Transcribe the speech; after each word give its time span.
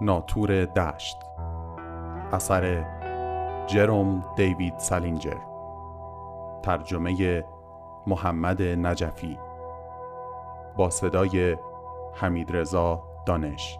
ناتور 0.00 0.64
دشت. 0.64 1.18
اثر 2.32 2.84
جروم 3.66 4.24
دیوید 4.36 4.78
سالینجر 4.78 5.36
ترجمه 6.62 7.44
محمد 8.06 8.62
نجفی. 8.62 9.38
با 10.76 10.90
صدای 10.90 11.56
حمید 12.14 12.56
رضا 12.56 13.02
دانش. 13.26 13.78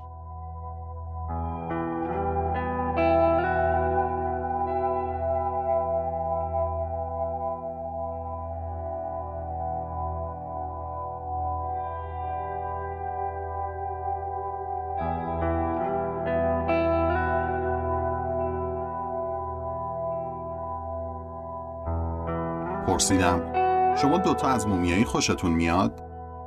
پرسیدم 22.88 23.54
شما 23.96 24.18
دوتا 24.18 24.48
از 24.48 24.66
مومیایی 24.66 25.04
خوشتون 25.04 25.52
میاد؟ 25.52 26.00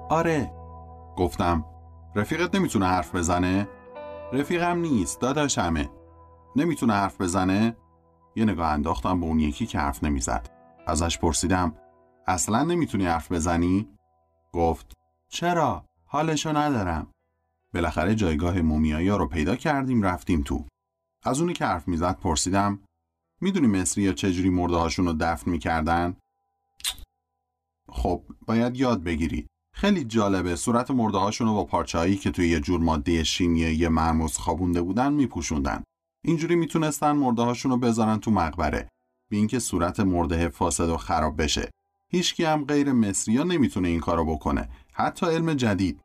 آره 0.09 0.51
گفتم 1.17 1.65
رفیقت 2.15 2.55
نمی‌تونه 2.55 2.85
حرف 2.85 3.15
بزنه؟ 3.15 3.67
رفیقم 4.33 4.77
نیست 4.77 5.21
داداشمه 5.21 5.89
نمی‌تونه 6.55 6.93
حرف 6.93 7.21
بزنه؟ 7.21 7.75
یه 8.35 8.45
نگاه 8.45 8.67
انداختم 8.67 9.19
به 9.19 9.25
اون 9.25 9.39
یکی 9.39 9.65
که 9.65 9.79
حرف 9.79 10.03
نمی‌زد 10.03 10.49
ازش 10.87 11.19
پرسیدم 11.19 11.73
اصلا 12.27 12.63
نمی‌تونی 12.63 13.05
حرف 13.05 13.31
بزنی؟ 13.31 13.89
گفت 14.53 14.93
چرا؟ 15.29 15.85
حالشو 16.05 16.57
ندارم 16.57 17.07
بالاخره 17.73 18.15
جایگاه 18.15 18.61
مومیایی 18.61 19.09
رو 19.09 19.27
پیدا 19.27 19.55
کردیم 19.55 20.01
رفتیم 20.01 20.41
تو 20.41 20.65
از 21.23 21.41
اونی 21.41 21.53
که 21.53 21.65
حرف 21.65 21.87
می‌زد 21.87 22.19
پرسیدم 22.19 22.79
می‌دونی 23.41 23.67
مصری 23.67 24.03
یا 24.03 24.13
چجوری 24.13 24.49
مرده 24.49 24.95
رو 24.97 25.13
دفن 25.13 25.51
می‌کردن؟ 25.51 26.15
خب 27.91 28.23
باید 28.47 28.77
یاد 28.77 29.03
بگیری. 29.03 29.47
خیلی 29.73 30.03
جالبه 30.03 30.55
صورت 30.55 30.91
مرده 30.91 31.17
هاشون 31.17 31.47
رو 31.47 31.53
با 31.53 31.63
پارچه‌هایی 31.63 32.15
که 32.15 32.31
توی 32.31 32.49
یه 32.49 32.59
جور 32.59 32.79
ماده 32.79 33.23
شیمیایی 33.23 33.87
مرموز 33.87 34.37
خوابونده 34.37 34.81
بودن 34.81 35.13
میپوشوندن. 35.13 35.83
اینجوری 36.25 36.55
می‌تونستن 36.55 37.11
مرده 37.11 37.41
هاشون 37.41 37.71
رو 37.71 37.77
بذارن 37.77 38.17
تو 38.17 38.31
مقبره. 38.31 38.89
بی 39.29 39.37
اینکه 39.37 39.59
صورت 39.59 39.99
مرده 39.99 40.49
فاسد 40.49 40.89
و 40.89 40.97
خراب 40.97 41.41
بشه. 41.41 41.69
هیچکی 42.09 42.43
هم 42.43 42.65
غیر 42.65 42.91
مصری 42.91 43.43
نمی‌تونه 43.43 43.87
این 43.87 43.99
کارو 43.99 44.25
بکنه. 44.25 44.69
حتی 44.93 45.25
علم 45.25 45.53
جدید. 45.53 46.01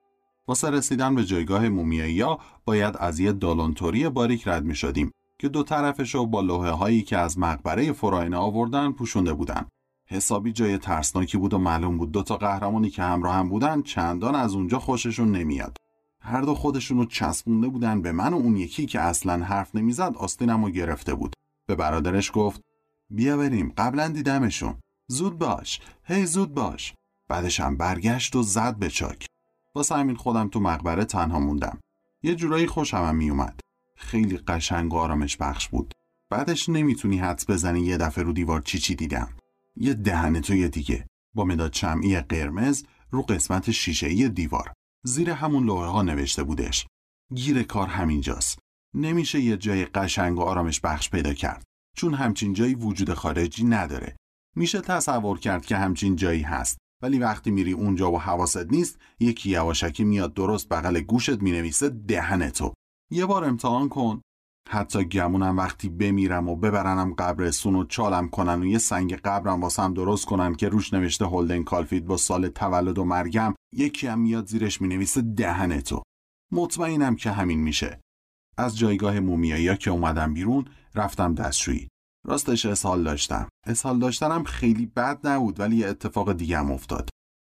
واسه 0.48 0.70
رسیدن 0.70 1.14
به 1.14 1.24
جایگاه 1.24 1.68
مومیایی 1.68 2.20
ها 2.20 2.40
باید 2.64 2.96
از 2.98 3.20
یه 3.20 3.32
دالونتوری 3.32 4.08
باریک 4.08 4.48
رد 4.48 4.64
می 4.64 4.74
شدیم 4.74 5.10
که 5.40 5.48
دو 5.48 5.62
طرفش 5.62 6.14
رو 6.14 6.26
با 6.26 6.40
لوحه 6.40 6.70
هایی 6.70 7.02
که 7.02 7.18
از 7.18 7.38
مقبره 7.38 7.92
فراینه 7.92 8.36
آوردن 8.36 8.92
پوشونده 8.92 9.32
بودن. 9.32 9.68
حسابی 10.08 10.52
جای 10.52 10.78
ترسناکی 10.78 11.38
بود 11.38 11.54
و 11.54 11.58
معلوم 11.58 11.98
بود 11.98 12.12
دوتا 12.12 12.36
قهرمانی 12.36 12.90
که 12.90 13.02
همراه 13.02 13.34
هم 13.34 13.48
بودن 13.48 13.82
چندان 13.82 14.34
از 14.34 14.54
اونجا 14.54 14.78
خوششون 14.78 15.32
نمیاد. 15.32 15.76
هر 16.20 16.40
دو 16.40 16.54
خودشون 16.54 16.98
رو 16.98 17.04
چسبونده 17.04 17.68
بودن 17.68 18.02
به 18.02 18.12
من 18.12 18.32
و 18.32 18.36
اون 18.36 18.56
یکی 18.56 18.86
که 18.86 19.00
اصلا 19.00 19.44
حرف 19.44 19.74
نمی‌زد 19.74 20.16
آستینم 20.16 20.64
رو 20.64 20.70
گرفته 20.70 21.14
بود. 21.14 21.34
به 21.66 21.74
برادرش 21.74 22.30
گفت 22.34 22.60
بیا 23.10 23.36
بریم 23.36 23.72
قبلا 23.78 24.08
دیدمشون. 24.08 24.74
زود 25.08 25.38
باش. 25.38 25.80
هی 26.04 26.26
زود 26.26 26.54
باش. 26.54 26.94
بعدش 27.28 27.60
هم 27.60 27.76
برگشت 27.76 28.36
و 28.36 28.42
زد 28.42 28.76
به 28.76 28.88
چاک. 28.88 29.26
واسه 29.74 29.94
همین 29.94 30.16
خودم 30.16 30.48
تو 30.48 30.60
مقبره 30.60 31.04
تنها 31.04 31.40
موندم. 31.40 31.78
یه 32.22 32.34
جورایی 32.34 32.66
خوشم 32.66 32.96
هم 33.04 33.16
میومد. 33.16 33.60
خیلی 33.96 34.36
قشنگ 34.36 34.94
و 34.94 34.96
آرامش 34.96 35.36
بخش 35.36 35.68
بود. 35.68 35.92
بعدش 36.30 36.68
نمی‌تونی 36.68 37.18
حدس 37.18 37.50
بزنی 37.50 37.80
یه 37.80 37.96
دفعه 37.96 38.24
رو 38.24 38.32
دیوار 38.32 38.60
چی 38.60 38.78
چی 38.78 38.94
دیدم. 38.94 39.28
یه 39.76 39.94
دهن 39.94 40.40
توی 40.40 40.68
دیگه. 40.68 41.06
با 41.34 41.44
مداد 41.44 41.72
شمعی 41.72 42.20
قرمز 42.20 42.84
رو 43.10 43.22
قسمت 43.22 43.70
شیشه 43.70 44.28
دیوار. 44.28 44.72
زیر 45.04 45.30
همون 45.30 45.64
لوحه 45.64 45.86
ها 45.86 46.02
نوشته 46.02 46.42
بودش. 46.42 46.86
گیر 47.34 47.62
کار 47.62 47.88
همینجاست. 47.88 48.58
نمیشه 48.94 49.40
یه 49.40 49.56
جای 49.56 49.84
قشنگ 49.84 50.38
و 50.38 50.42
آرامش 50.42 50.80
بخش 50.80 51.10
پیدا 51.10 51.34
کرد. 51.34 51.64
چون 51.96 52.14
همچین 52.14 52.52
جایی 52.52 52.74
وجود 52.74 53.14
خارجی 53.14 53.64
نداره. 53.64 54.16
میشه 54.56 54.80
تصور 54.80 55.38
کرد 55.38 55.66
که 55.66 55.76
همچین 55.76 56.16
جایی 56.16 56.42
هست. 56.42 56.78
ولی 57.02 57.18
وقتی 57.18 57.50
میری 57.50 57.72
اونجا 57.72 58.12
و 58.12 58.20
حواست 58.20 58.72
نیست 58.72 58.98
یکی 59.20 59.50
یواشکی 59.50 60.04
میاد 60.04 60.34
درست 60.34 60.68
بغل 60.68 61.00
گوشت 61.00 61.42
می‌نویسه 61.42 61.88
دهن 61.88 62.50
تو. 62.50 62.74
یه 63.10 63.26
بار 63.26 63.44
امتحان 63.44 63.88
کن. 63.88 64.20
حتی 64.68 65.04
گمونم 65.04 65.56
وقتی 65.56 65.88
بمیرم 65.88 66.48
و 66.48 66.56
ببرنم 66.56 67.14
قبرستون 67.14 67.74
و 67.76 67.84
چالم 67.84 68.28
کنن 68.28 68.62
و 68.62 68.66
یه 68.66 68.78
سنگ 68.78 69.14
قبرم 69.14 69.60
واسم 69.60 69.94
درست 69.94 70.26
کنن 70.26 70.54
که 70.54 70.68
روش 70.68 70.92
نوشته 70.94 71.24
هولدن 71.24 71.62
کالفید 71.62 72.06
با 72.06 72.16
سال 72.16 72.48
تولد 72.48 72.98
و 72.98 73.04
مرگم 73.04 73.54
یکی 73.72 74.06
هم 74.06 74.18
میاد 74.18 74.46
زیرش 74.46 74.80
می‌نویسه 74.80 75.22
دهن 75.22 75.80
تو. 75.80 76.02
مطمئنم 76.52 77.16
که 77.16 77.30
همین 77.30 77.60
میشه. 77.60 78.00
از 78.58 78.78
جایگاه 78.78 79.20
مومیایی 79.20 79.76
که 79.76 79.90
اومدم 79.90 80.34
بیرون 80.34 80.64
رفتم 80.94 81.34
دستشویی. 81.34 81.88
راستش 82.26 82.66
اسهال 82.66 83.04
داشتم. 83.04 83.48
اسهال 83.66 83.98
داشتنم 83.98 84.44
خیلی 84.44 84.86
بد 84.86 85.26
نبود 85.26 85.60
ولی 85.60 85.76
یه 85.76 85.88
اتفاق 85.88 86.32
دیگه 86.32 86.58
هم 86.58 86.70
افتاد. 86.70 87.08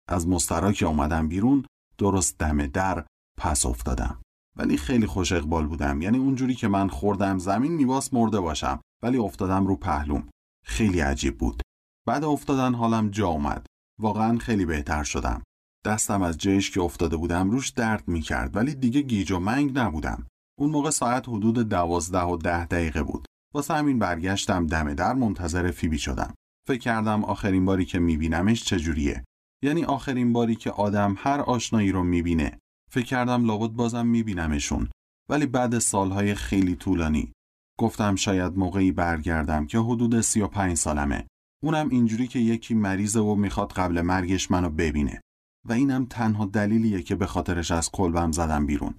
از 0.08 0.28
مسترا 0.28 0.72
که 0.72 0.86
اومدم 0.86 1.28
بیرون 1.28 1.64
درست 1.98 2.38
دم 2.38 2.66
در 2.66 3.04
پس 3.38 3.66
افتادم. 3.66 4.20
ولی 4.60 4.76
خیلی 4.76 5.06
خوش 5.06 5.32
اقبال 5.32 5.66
بودم. 5.66 6.02
یعنی 6.02 6.18
اونجوری 6.18 6.54
که 6.54 6.68
من 6.68 6.88
خوردم 6.88 7.38
زمین 7.38 7.72
میواس 7.72 8.14
مرده 8.14 8.40
باشم 8.40 8.80
ولی 9.02 9.18
افتادم 9.18 9.66
رو 9.66 9.76
پهلوم. 9.76 10.28
خیلی 10.64 11.00
عجیب 11.00 11.38
بود. 11.38 11.62
بعد 12.06 12.24
افتادن 12.24 12.74
حالم 12.74 13.08
جا 13.08 13.28
اومد. 13.28 13.66
واقعا 14.00 14.38
خیلی 14.38 14.64
بهتر 14.64 15.04
شدم. 15.04 15.42
دستم 15.84 16.22
از 16.22 16.38
جیش 16.38 16.70
که 16.70 16.80
افتاده 16.80 17.16
بودم 17.16 17.50
روش 17.50 17.68
درد 17.68 18.08
می‌کرد 18.08 18.56
ولی 18.56 18.74
دیگه 18.74 19.00
گیج 19.00 19.32
و 19.32 19.38
منگ 19.38 19.78
نبودم. 19.78 20.26
اون 20.58 20.70
موقع 20.70 20.90
ساعت 20.90 21.28
حدود 21.28 21.68
دوازده 21.68 22.22
و 22.22 22.36
ده 22.36 22.64
دقیقه 22.64 23.02
بود. 23.02 23.26
واسه 23.54 23.74
همین 23.74 23.98
برگشتم 23.98 24.66
دم 24.66 24.94
در 24.94 25.14
منتظر 25.14 25.70
فیبی 25.70 25.98
شدم. 25.98 26.34
فکر 26.68 26.80
کردم 26.80 27.24
آخرین 27.24 27.64
باری 27.64 27.84
که 27.84 27.98
میبینمش 27.98 28.64
چجوریه. 28.64 29.24
یعنی 29.64 29.84
آخرین 29.84 30.32
باری 30.32 30.54
که 30.54 30.70
آدم 30.70 31.14
هر 31.18 31.40
آشنایی 31.40 31.92
رو 31.92 32.02
می‌بینه. 32.02 32.58
فکر 32.92 33.06
کردم 33.06 33.44
لابد 33.44 33.70
بازم 33.70 34.06
میبینمشون 34.06 34.88
ولی 35.28 35.46
بعد 35.46 35.78
سالهای 35.78 36.34
خیلی 36.34 36.76
طولانی. 36.76 37.32
گفتم 37.78 38.14
شاید 38.14 38.58
موقعی 38.58 38.92
برگردم 38.92 39.66
که 39.66 39.78
حدود 39.78 40.20
سی 40.20 40.40
و 40.40 40.46
پنج 40.46 40.76
سالمه. 40.76 41.26
اونم 41.62 41.88
اینجوری 41.88 42.26
که 42.26 42.38
یکی 42.38 42.74
مریضه 42.74 43.20
و 43.20 43.34
می‌خواد 43.34 43.72
قبل 43.72 44.00
مرگش 44.00 44.50
منو 44.50 44.70
ببینه. 44.70 45.20
و 45.68 45.72
اینم 45.72 46.06
تنها 46.06 46.46
دلیلیه 46.46 47.02
که 47.02 47.14
به 47.14 47.26
خاطرش 47.26 47.70
از 47.70 47.90
کلبم 47.90 48.32
زدم 48.32 48.66
بیرون. 48.66 48.94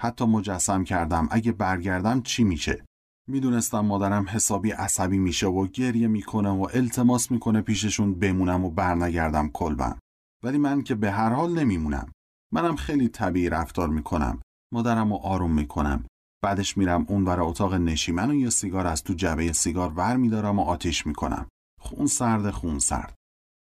حتی 0.00 0.24
مجسم 0.24 0.84
کردم 0.84 1.28
اگه 1.30 1.52
برگردم 1.52 2.22
چی 2.22 2.44
میشه. 2.44 2.84
می‌دونستم 3.28 3.80
مادرم 3.80 4.28
حسابی 4.28 4.70
عصبی 4.70 5.18
میشه 5.18 5.46
و 5.46 5.66
گریه 5.66 6.08
می‌کنه 6.08 6.50
و 6.50 6.68
التماس 6.74 7.30
می‌کنه 7.30 7.60
پیششون 7.60 8.14
بمونم 8.14 8.64
و 8.64 8.70
برنگردم 8.70 9.48
کلبم. 9.48 9.98
ولی 10.44 10.58
من 10.58 10.82
که 10.82 10.94
به 10.94 11.10
هر 11.10 11.32
حال 11.32 11.58
نمیمونم. 11.58 12.12
منم 12.56 12.76
خیلی 12.76 13.08
طبیعی 13.08 13.48
رفتار 13.48 13.88
می‌کنم. 13.88 14.40
مادرم 14.74 15.12
رو 15.12 15.18
آروم 15.18 15.52
می‌کنم. 15.52 16.04
بعدش 16.44 16.76
میرم 16.76 17.06
اون 17.08 17.24
برای 17.24 17.46
اتاق 17.46 17.74
نشیمن 17.74 18.30
و 18.30 18.34
یه 18.34 18.50
سیگار 18.50 18.86
از 18.86 19.04
تو 19.04 19.14
جبه 19.14 19.52
سیگار 19.52 19.92
ور 19.92 20.16
میدارم 20.16 20.58
و 20.58 20.62
آتیش 20.62 21.06
می‌کنم. 21.06 21.46
خون 21.80 22.06
سرد 22.06 22.50
خون 22.50 22.78
سرد. 22.78 23.14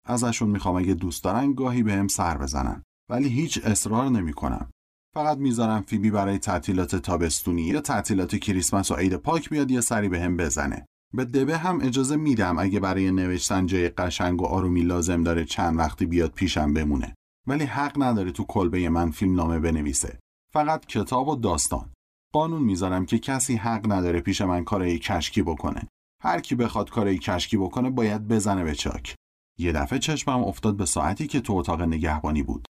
ازشون 0.08 0.50
می‌خوام 0.50 0.76
اگه 0.76 0.94
دوست 0.94 1.24
دارن 1.24 1.52
گاهی 1.52 1.82
به 1.82 1.92
هم 1.92 2.08
سر 2.08 2.38
بزنن. 2.38 2.82
ولی 3.10 3.28
هیچ 3.28 3.60
اصرار 3.64 4.08
نمی‌کنم. 4.08 4.70
فقط 5.14 5.38
می‌ذارم 5.38 5.82
فیبی 5.82 6.10
برای 6.10 6.38
تعطیلات 6.38 6.96
تابستونی. 6.96 7.62
یا 7.62 7.80
تعطیلات 7.80 8.36
کریسمس 8.36 8.90
و 8.90 8.94
عید 8.94 9.16
پاک 9.16 9.50
بیاد 9.50 9.70
یه 9.70 9.80
سری 9.80 10.08
به 10.08 10.20
هم 10.20 10.36
بزنه. 10.36 10.86
به 11.14 11.24
دبه 11.24 11.56
هم 11.56 11.80
اجازه 11.80 12.16
میدم 12.16 12.58
اگه 12.58 12.80
برای 12.80 13.10
نوشتن 13.10 13.66
جای 13.66 13.88
قشنگ 13.88 14.42
و 14.42 14.46
آرومی 14.46 14.82
لازم 14.82 15.22
داره 15.22 15.44
چند 15.44 15.78
وقتی 15.78 16.06
بیاد 16.06 16.32
پیشم 16.32 16.74
بمونه. 16.74 17.14
ولی 17.46 17.64
حق 17.64 18.02
نداره 18.02 18.32
تو 18.32 18.44
کلبه 18.44 18.88
من 18.88 19.10
فیلم 19.10 19.34
نامه 19.34 19.58
بنویسه. 19.58 20.18
فقط 20.52 20.86
کتاب 20.86 21.28
و 21.28 21.36
داستان. 21.36 21.92
قانون 22.32 22.62
می‌ذارم 22.62 23.06
که 23.06 23.18
کسی 23.18 23.56
حق 23.56 23.92
نداره 23.92 24.20
پیش 24.20 24.40
من 24.40 24.64
کارایی 24.64 24.98
کشکی 24.98 25.42
بکنه. 25.42 25.88
هر 26.22 26.40
کی 26.40 26.54
بخواد 26.54 26.90
کارایی 26.90 27.18
کشکی 27.18 27.56
بکنه 27.56 27.90
باید 27.90 28.28
بزنه 28.28 28.64
به 28.64 28.74
چاک. 28.74 29.14
یه 29.58 29.72
دفعه 29.72 29.98
چشمم 29.98 30.44
افتاد 30.44 30.76
به 30.76 30.84
ساعتی 30.86 31.26
که 31.26 31.40
تو 31.40 31.52
اتاق 31.52 31.82
نگهبانی 31.82 32.42
بود. 32.42 32.66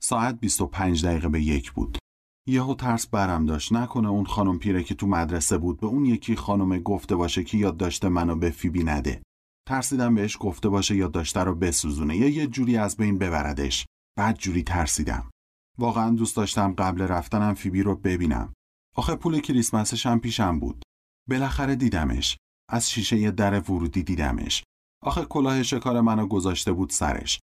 ساعت 0.00 0.40
25 0.40 1.06
دقیقه 1.06 1.28
به 1.28 1.42
یک 1.42 1.72
بود. 1.72 1.98
یهو 2.46 2.74
ترس 2.74 3.06
برم 3.06 3.46
داشت. 3.46 3.72
نکنه 3.72 4.08
اون 4.08 4.24
خانم 4.24 4.58
پیره 4.58 4.82
که 4.82 4.94
تو 4.94 5.06
مدرسه 5.06 5.58
بود 5.58 5.80
به 5.80 5.86
اون 5.86 6.04
یکی 6.04 6.36
خانم 6.36 6.78
گفته 6.78 7.16
باشه 7.16 7.44
که 7.44 7.58
یاد 7.58 7.76
داشته 7.76 8.08
منو 8.08 8.36
به 8.36 8.50
فیبی 8.50 8.84
نده. 8.84 9.22
ترسیدم 9.68 10.14
بهش 10.14 10.36
گفته 10.40 10.68
باشه 10.68 10.96
یاد 10.96 11.12
داشته 11.12 11.40
رو 11.40 11.54
بسوزونه. 11.54 12.16
یا 12.16 12.28
یه 12.28 12.46
جوری 12.46 12.76
از 12.76 12.96
بین 12.96 13.18
ببردش. 13.18 13.86
بعد 14.20 14.38
جوری 14.38 14.62
ترسیدم. 14.62 15.30
واقعا 15.78 16.10
دوست 16.10 16.36
داشتم 16.36 16.72
قبل 16.72 17.02
رفتنم 17.02 17.54
فیبی 17.54 17.82
رو 17.82 17.96
ببینم. 17.96 18.52
آخه 18.96 19.16
پول 19.16 19.40
کریسمسش 19.40 20.06
هم 20.06 20.20
پیشم 20.20 20.58
بود. 20.58 20.82
بالاخره 21.28 21.76
دیدمش. 21.76 22.36
از 22.68 22.90
شیشه 22.90 23.30
در 23.30 23.60
ورودی 23.60 24.02
دیدمش. 24.02 24.64
آخه 25.02 25.24
کلاه 25.24 25.62
شکار 25.62 26.00
منو 26.00 26.26
گذاشته 26.26 26.72
بود 26.72 26.90
سرش. 26.90 27.40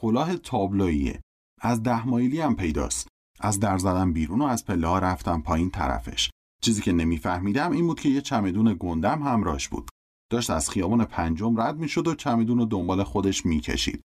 کلاه 0.00 0.36
تابلوییه. 0.36 1.20
از 1.60 1.82
ده 1.82 2.06
مایلی 2.06 2.40
هم 2.40 2.56
پیداست. 2.56 3.08
از 3.40 3.60
در 3.60 3.78
زدم 3.78 4.12
بیرون 4.12 4.42
و 4.42 4.44
از 4.44 4.64
پله 4.64 4.88
رفتم 4.88 5.42
پایین 5.42 5.70
طرفش. 5.70 6.30
چیزی 6.62 6.82
که 6.82 6.92
نمیفهمیدم 6.92 7.72
این 7.72 7.86
بود 7.86 8.00
که 8.00 8.08
یه 8.08 8.20
چمدون 8.20 8.76
گندم 8.80 9.22
همراش 9.22 9.68
بود. 9.68 9.88
داشت 10.30 10.50
از 10.50 10.70
خیابان 10.70 11.04
پنجم 11.04 11.60
رد 11.60 11.76
می‌شد 11.76 12.08
و 12.08 12.14
چمدون 12.14 12.58
رو 12.58 12.64
دنبال 12.64 13.02
خودش 13.02 13.46
می‌کشید. 13.46 14.02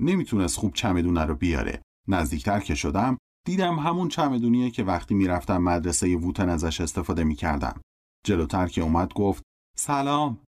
نمی‌تونست 0.00 0.58
خوب 0.58 0.74
چمدونه 0.74 1.24
رو 1.24 1.34
بیاره. 1.34 1.82
نزدیکتر 2.08 2.60
که 2.60 2.74
شدم 2.74 3.18
دیدم 3.46 3.78
همون 3.78 4.08
چمدونیه 4.08 4.70
که 4.70 4.84
وقتی 4.84 5.14
می‌رفتم 5.14 5.58
مدرسه 5.58 6.16
ووتن 6.16 6.48
ازش 6.48 6.80
استفاده 6.80 7.24
می‌کردم. 7.24 7.80
جلوتر 8.26 8.68
که 8.68 8.82
اومد 8.82 9.14
گفت 9.14 9.42
سلام. 9.76 10.42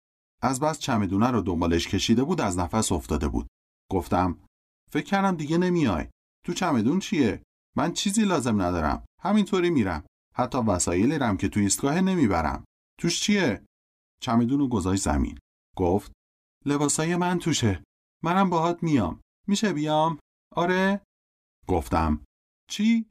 از 0.42 0.60
بس 0.60 0.78
چمدونه 0.78 1.30
رو 1.30 1.40
دنبالش 1.40 1.88
کشیده 1.88 2.24
بود 2.24 2.40
از 2.40 2.58
نفس 2.58 2.92
افتاده 2.92 3.28
بود. 3.28 3.46
گفتم 3.90 4.38
فکر 4.90 5.04
کردم 5.04 5.36
دیگه 5.36 5.58
نمیای. 5.58 6.06
تو 6.44 6.52
چمدون 6.52 6.98
چیه؟ 6.98 7.42
من 7.76 7.92
چیزی 7.92 8.24
لازم 8.24 8.62
ندارم. 8.62 9.04
همینطوری 9.22 9.70
میرم. 9.70 10.04
حتی 10.34 10.58
وسایلی 10.58 11.18
رم 11.18 11.36
که 11.36 11.48
تو 11.48 11.60
ایستگاه 11.60 12.00
نمی‌برم. 12.00 12.64
توش 13.00 13.20
چیه؟ 13.20 13.64
چمدون 14.22 14.58
رو 14.58 14.68
گذاشت 14.68 15.02
زمین. 15.02 15.38
گفت 15.76 16.12
لباسای 16.66 17.16
من 17.16 17.38
توشه. 17.38 17.82
منم 18.24 18.50
باهات 18.50 18.82
میام. 18.82 19.20
میشه 19.48 19.72
بیام؟ 19.72 20.18
آره. 20.56 21.02
گفتم. 21.68 22.24
چی؟ 22.70 23.06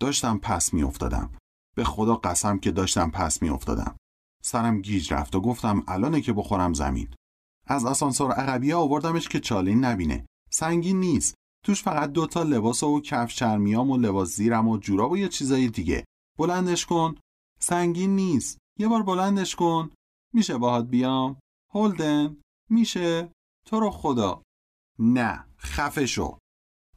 داشتم 0.00 0.38
پس 0.38 0.74
میافتادم. 0.74 1.38
به 1.76 1.84
خدا 1.84 2.14
قسم 2.16 2.58
که 2.58 2.70
داشتم 2.70 3.10
پس 3.10 3.42
میافتادم. 3.42 3.96
سرم 4.42 4.82
گیج 4.82 5.12
رفت 5.12 5.34
و 5.34 5.40
گفتم 5.40 5.84
الانه 5.88 6.20
که 6.20 6.32
بخورم 6.32 6.72
زمین. 6.74 7.14
از 7.66 7.84
آسانسور 7.84 8.32
عقبیه 8.32 8.74
آوردمش 8.74 9.28
که 9.28 9.40
چالین 9.40 9.84
نبینه. 9.84 10.26
سنگین 10.50 11.00
نیست. 11.00 11.34
توش 11.64 11.82
فقط 11.82 12.12
دوتا 12.12 12.42
لباس 12.42 12.82
و 12.82 13.00
کف 13.00 13.34
چرمیام 13.34 13.90
و 13.90 13.96
لباس 13.96 14.36
زیرم 14.36 14.68
و 14.68 14.78
جوراب 14.78 15.12
و 15.12 15.16
یه 15.16 15.28
چیزای 15.28 15.68
دیگه. 15.68 16.04
بلندش 16.38 16.86
کن. 16.86 17.14
سنگین 17.60 18.16
نیست. 18.16 18.58
یه 18.78 18.88
بار 18.88 19.02
بلندش 19.02 19.56
کن. 19.56 19.90
میشه 20.34 20.58
باهات 20.58 20.86
بیام؟ 20.86 21.38
هولدن. 21.74 22.36
میشه. 22.70 23.32
تو 23.66 23.80
رو 23.80 23.90
خدا. 23.90 24.42
نه. 24.98 25.45
خفه 25.58 26.06
شو 26.06 26.38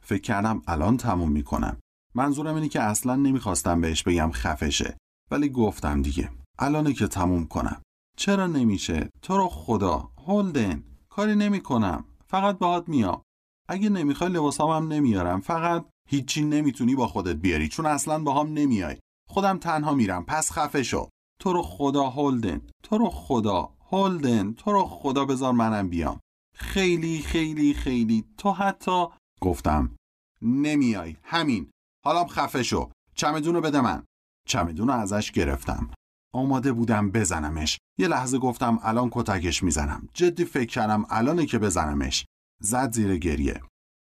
فکر 0.02 0.22
کردم 0.22 0.62
الان 0.66 0.96
تموم 0.96 1.32
می‌کنم. 1.32 1.76
منظورم 2.14 2.54
اینه 2.54 2.68
که 2.68 2.80
اصلا 2.80 3.16
نمی‌خواستم 3.16 3.80
بهش 3.80 4.02
بگم 4.02 4.30
خفشه. 4.32 4.96
ولی 5.30 5.48
گفتم 5.48 6.02
دیگه. 6.02 6.30
الانه 6.58 6.92
که 6.92 7.06
تموم 7.06 7.46
کنم. 7.46 7.82
چرا 8.16 8.46
نمیشه؟ 8.46 9.10
تو 9.22 9.36
رو 9.36 9.48
خدا. 9.48 10.10
هولدن. 10.26 10.84
کاری 11.08 11.34
نمی‌کنم. 11.34 12.04
فقط 12.26 12.58
باهات 12.58 12.88
میام. 12.88 13.22
اگه 13.68 13.88
نمی‌خوای 13.88 14.30
لباسام 14.30 14.92
نمیارم. 14.92 15.40
فقط 15.40 15.84
هیچی 16.08 16.44
نمی‌تونی 16.44 16.94
با 16.94 17.06
خودت 17.06 17.36
بیاری. 17.36 17.68
چون 17.68 17.86
اصلا 17.86 18.18
با 18.18 18.40
هم 18.40 18.52
نمیای. 18.52 18.96
خودم 19.28 19.58
تنها 19.58 19.94
میرم. 19.94 20.24
پس 20.24 20.52
خفه 20.52 20.82
شو 20.82 21.08
تو 21.40 21.52
رو 21.52 21.62
خدا 21.62 22.10
هولدن. 22.10 22.60
تو 22.82 22.98
رو 22.98 23.10
خدا. 23.10 23.70
هولدن. 23.90 24.52
تو 24.52 24.72
رو 24.72 24.84
خدا. 24.84 25.24
بذار 25.24 25.52
منم 25.52 25.88
بیام. 25.88 26.20
خیلی 26.60 27.18
خیلی 27.18 27.74
خیلی. 27.74 28.24
تو 28.38 28.52
حتی 28.52 29.06
گفتم 29.40 29.96
نمیای. 30.42 31.16
همین. 31.22 31.70
حالا 32.04 32.24
خفه 32.24 32.62
شو. 32.62 32.90
چمدون 33.14 33.54
رو 33.54 33.60
بده 33.60 33.80
من. 33.80 34.04
چمدون 34.46 34.88
رو 34.88 34.94
ازش 34.94 35.32
گرفتم. 35.32 35.90
آماده 36.34 36.72
بودم 36.72 37.10
بزنمش. 37.10 37.78
یه 37.98 38.08
لحظه 38.08 38.38
گفتم 38.38 38.78
الان 38.82 39.08
کتکش 39.12 39.62
می‌زنم. 39.62 40.08
جدی 40.14 40.44
فکر 40.44 40.68
کردم 40.68 41.06
الانه 41.10 41.46
که 41.46 41.58
بزنمش. 41.58 42.24
زد 42.62 42.92
زیر 42.92 43.16
گریه. 43.16 43.62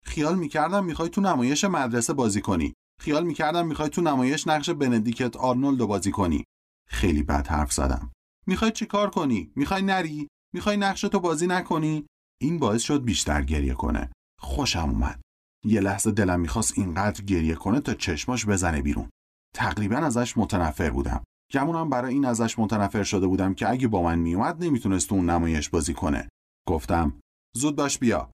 خیال 0.06 0.38
می‌کردم 0.38 0.86
می‌خوای 0.86 1.10
تو 1.10 1.22
نمایش 1.22 1.64
مدرسه 1.64 2.14
بازی 2.14 2.42
کنی. 2.42 2.74
خیال 3.02 3.24
می‌کردم 3.24 3.68
می‌خوای 3.68 3.90
تو 3.90 4.02
نمایش 4.02 4.48
نقش 4.48 4.70
بندیکت 4.70 5.38
آرنولد 5.38 5.80
بازی 5.80 6.12
کنی. 6.12 6.44
خیلی 6.90 7.24
بد 7.24 7.48
حرف 7.48 7.74
زدم. 7.74 8.12
می‌خوای 8.48 8.72
چی 8.72 8.86
کار 8.86 9.10
کنی؟ 9.10 9.52
می‌خوای 9.56 9.82
نری؟ 9.82 10.28
می‌خوای 10.54 10.78
نقش 10.78 11.02
تو 11.02 11.20
بازی 11.20 11.48
نکنی؟ 11.48 12.06
این 12.44 12.60
باعث 12.60 12.82
شد 12.82 13.04
بیشتر 13.04 13.42
گریه 13.42 13.74
کنه. 13.74 14.12
خوشم 14.40 14.90
اومد. 14.90 15.22
یه 15.66 15.82
لحظه 15.82 16.12
دلم 16.12 16.40
می‌خواست 16.40 16.78
اینقدر 16.78 17.24
گریه 17.24 17.56
کنه 17.56 17.80
تا 17.80 17.94
چشماش 17.94 18.46
بزنه 18.46 18.82
بیرون. 18.82 19.10
تقریبا 19.56 19.96
ازش 19.96 20.38
متنفر 20.38 20.90
بودم. 20.90 21.24
گمونم 21.52 21.90
برای 21.90 22.14
این 22.14 22.26
ازش 22.26 22.60
متنفر 22.60 23.04
شده 23.04 23.28
بودم 23.28 23.54
که 23.54 23.70
اگه 23.70 23.88
با 23.88 24.04
من 24.04 24.20
میومد 24.20 24.64
نمی‌تونست 24.64 25.14
اون 25.14 25.30
نمایش 25.30 25.70
بازی 25.70 25.94
کنه. 25.94 26.30
گفتم 26.68 27.20
زود 27.56 27.76
باش 27.76 28.00
بیا. 28.00 28.32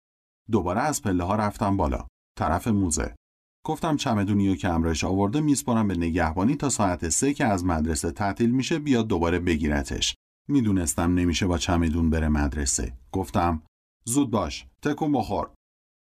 دوباره 0.52 0.82
از 0.82 1.02
پله 1.02 1.24
ها 1.24 1.36
رفتم 1.36 1.78
بالا. 1.78 2.08
طرف 2.38 2.68
موزه. 2.68 3.16
گفتم 3.66 3.96
چمدونیو 3.96 4.56
که 4.56 4.70
امرش 4.70 5.04
آورده 5.04 5.42
میسپرم 5.42 5.88
به 5.88 5.98
نگهبانی 5.98 6.56
تا 6.56 6.70
ساعت 6.70 7.10
سه 7.10 7.34
که 7.34 7.46
از 7.46 7.66
مدرسه 7.66 8.12
تعطیل 8.12 8.52
میشه 8.52 8.80
بیاد 8.80 9.08
دوباره 9.08 9.40
بگیرتش. 9.40 10.16
می‌دونستم 10.48 11.14
نمیشه 11.14 11.48
با 11.48 11.58
چمدون 11.58 12.10
بره 12.10 12.30
مدرسه. 12.30 12.98
گفتم 13.12 13.62
زود 14.10 14.32
باش 14.32 14.68
تکون 14.82 15.12
بخور. 15.12 15.54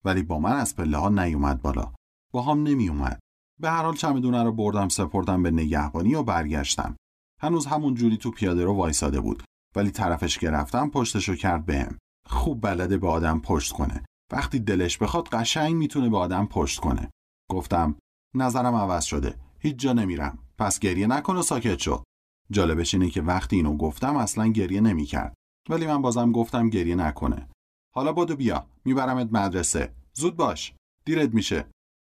ولی 0.06 0.24
با 0.24 0.40
من 0.40 0.52
از 0.54 0.76
پله 0.76 0.98
ها 0.98 1.10
نیومد 1.10 1.62
بالا. 1.62 1.94
با 2.32 2.42
هم 2.42 2.64
نمیومد 2.64 3.20
به 3.60 3.70
هر 3.70 3.84
حال 3.84 3.96
چمدونه 3.96 4.44
رو 4.44 4.52
بردم 4.52 4.90
سپردم 4.90 5.44
به 5.44 5.52
نگهبانی 5.52 6.16
و 6.16 6.24
برگشتم. 6.24 6.96
هنوز 7.42 7.66
همون 7.66 7.94
جوری 7.94 8.18
تو 8.18 8.32
پیاده 8.32 8.64
رو 8.66 8.74
وایساده 8.74 9.22
بود. 9.22 9.44
ولی 9.76 9.92
طرفش 9.92 10.38
که 10.38 10.50
رفتم 10.50 10.90
پشتشو 10.90 11.36
کرد 11.36 11.66
بهم. 11.66 11.98
خوب 12.26 12.62
بلده 12.62 12.98
به 12.98 13.08
آدم 13.08 13.40
پشت 13.40 13.74
کنه. 13.74 14.06
وقتی 14.32 14.60
دلش 14.60 14.98
بخواد 14.98 15.28
قشنگ 15.28 15.76
می‌تونه 15.76 16.10
به 16.10 16.18
آدم 16.18 16.46
پشت 16.46 16.80
کنه. 16.80 17.10
گفتم 17.50 17.96
نظرم 18.36 18.76
عوض 18.76 19.04
شده. 19.04 19.36
هیچ 19.60 19.76
جا 19.76 19.94
نمیرم. 19.94 20.40
پس 20.58 20.80
گریه 20.80 21.08
نکن 21.08 21.36
و 21.36 21.42
ساکت 21.42 21.80
شو. 21.80 22.04
جالبش 22.52 22.94
اینه 22.94 23.10
که 23.10 23.22
وقتی 23.22 23.56
اینو 23.56 23.78
گفتم 23.78 24.16
اصلا 24.16 24.48
گریه 24.48 24.82
نمی‌کرد. 24.82 25.34
ولی 25.70 25.88
من 25.88 26.02
بازم 26.02 26.32
گفتم 26.32 26.70
گریه 26.70 26.96
نکنه. 26.96 27.50
حالا 27.96 28.14
بدو 28.14 28.36
بیا 28.36 28.68
میبرمت 28.86 29.34
مدرسه. 29.34 29.96
زود 30.14 30.36
باش. 30.36 30.74
دیرت 31.06 31.34
میشه. 31.34 31.68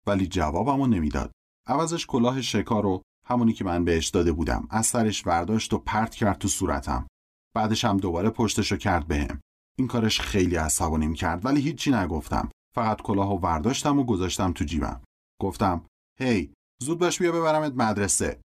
ولی 0.07 0.27
جوابمو 0.27 0.87
نمی‌داد. 0.87 1.33
عوضش 1.67 2.07
کلاه 2.07 2.43
شکار 2.43 2.87
و 2.87 3.03
همونی 3.27 3.53
که 3.53 3.65
من 3.65 3.85
بهش 3.85 4.09
داده 4.09 4.33
بودم. 4.33 4.69
از 4.71 4.87
سرش 4.87 5.23
برداشت 5.23 5.73
و 5.73 5.79
پرت 5.79 6.15
کرد 6.15 6.39
تو 6.39 6.49
صورتم. 6.49 7.07
بعدش 7.55 7.85
هم 7.85 7.97
دوباره 7.97 8.31
پشتشو 8.31 8.77
کرد 8.77 9.07
بهم. 9.07 9.41
این 9.79 9.89
کارش 9.89 10.21
خیلی 10.21 10.57
عصبانیم 10.57 11.15
کرد 11.15 11.45
ولی 11.45 11.61
هیچی 11.61 11.91
نگفتم. 11.91 12.51
فقط 12.75 13.03
کلاه 13.03 13.35
و 13.35 13.39
ورداشتم 13.39 13.99
و 13.99 14.05
گذاشتم 14.05 14.53
تو 14.53 14.65
جیبم. 14.65 15.03
گفتم 15.41 15.87
هی 16.21 16.53
زود 16.83 16.99
باش 16.99 17.19
بیا 17.19 17.33
ببرمت 17.33 17.73
مدرسه. 17.73 18.41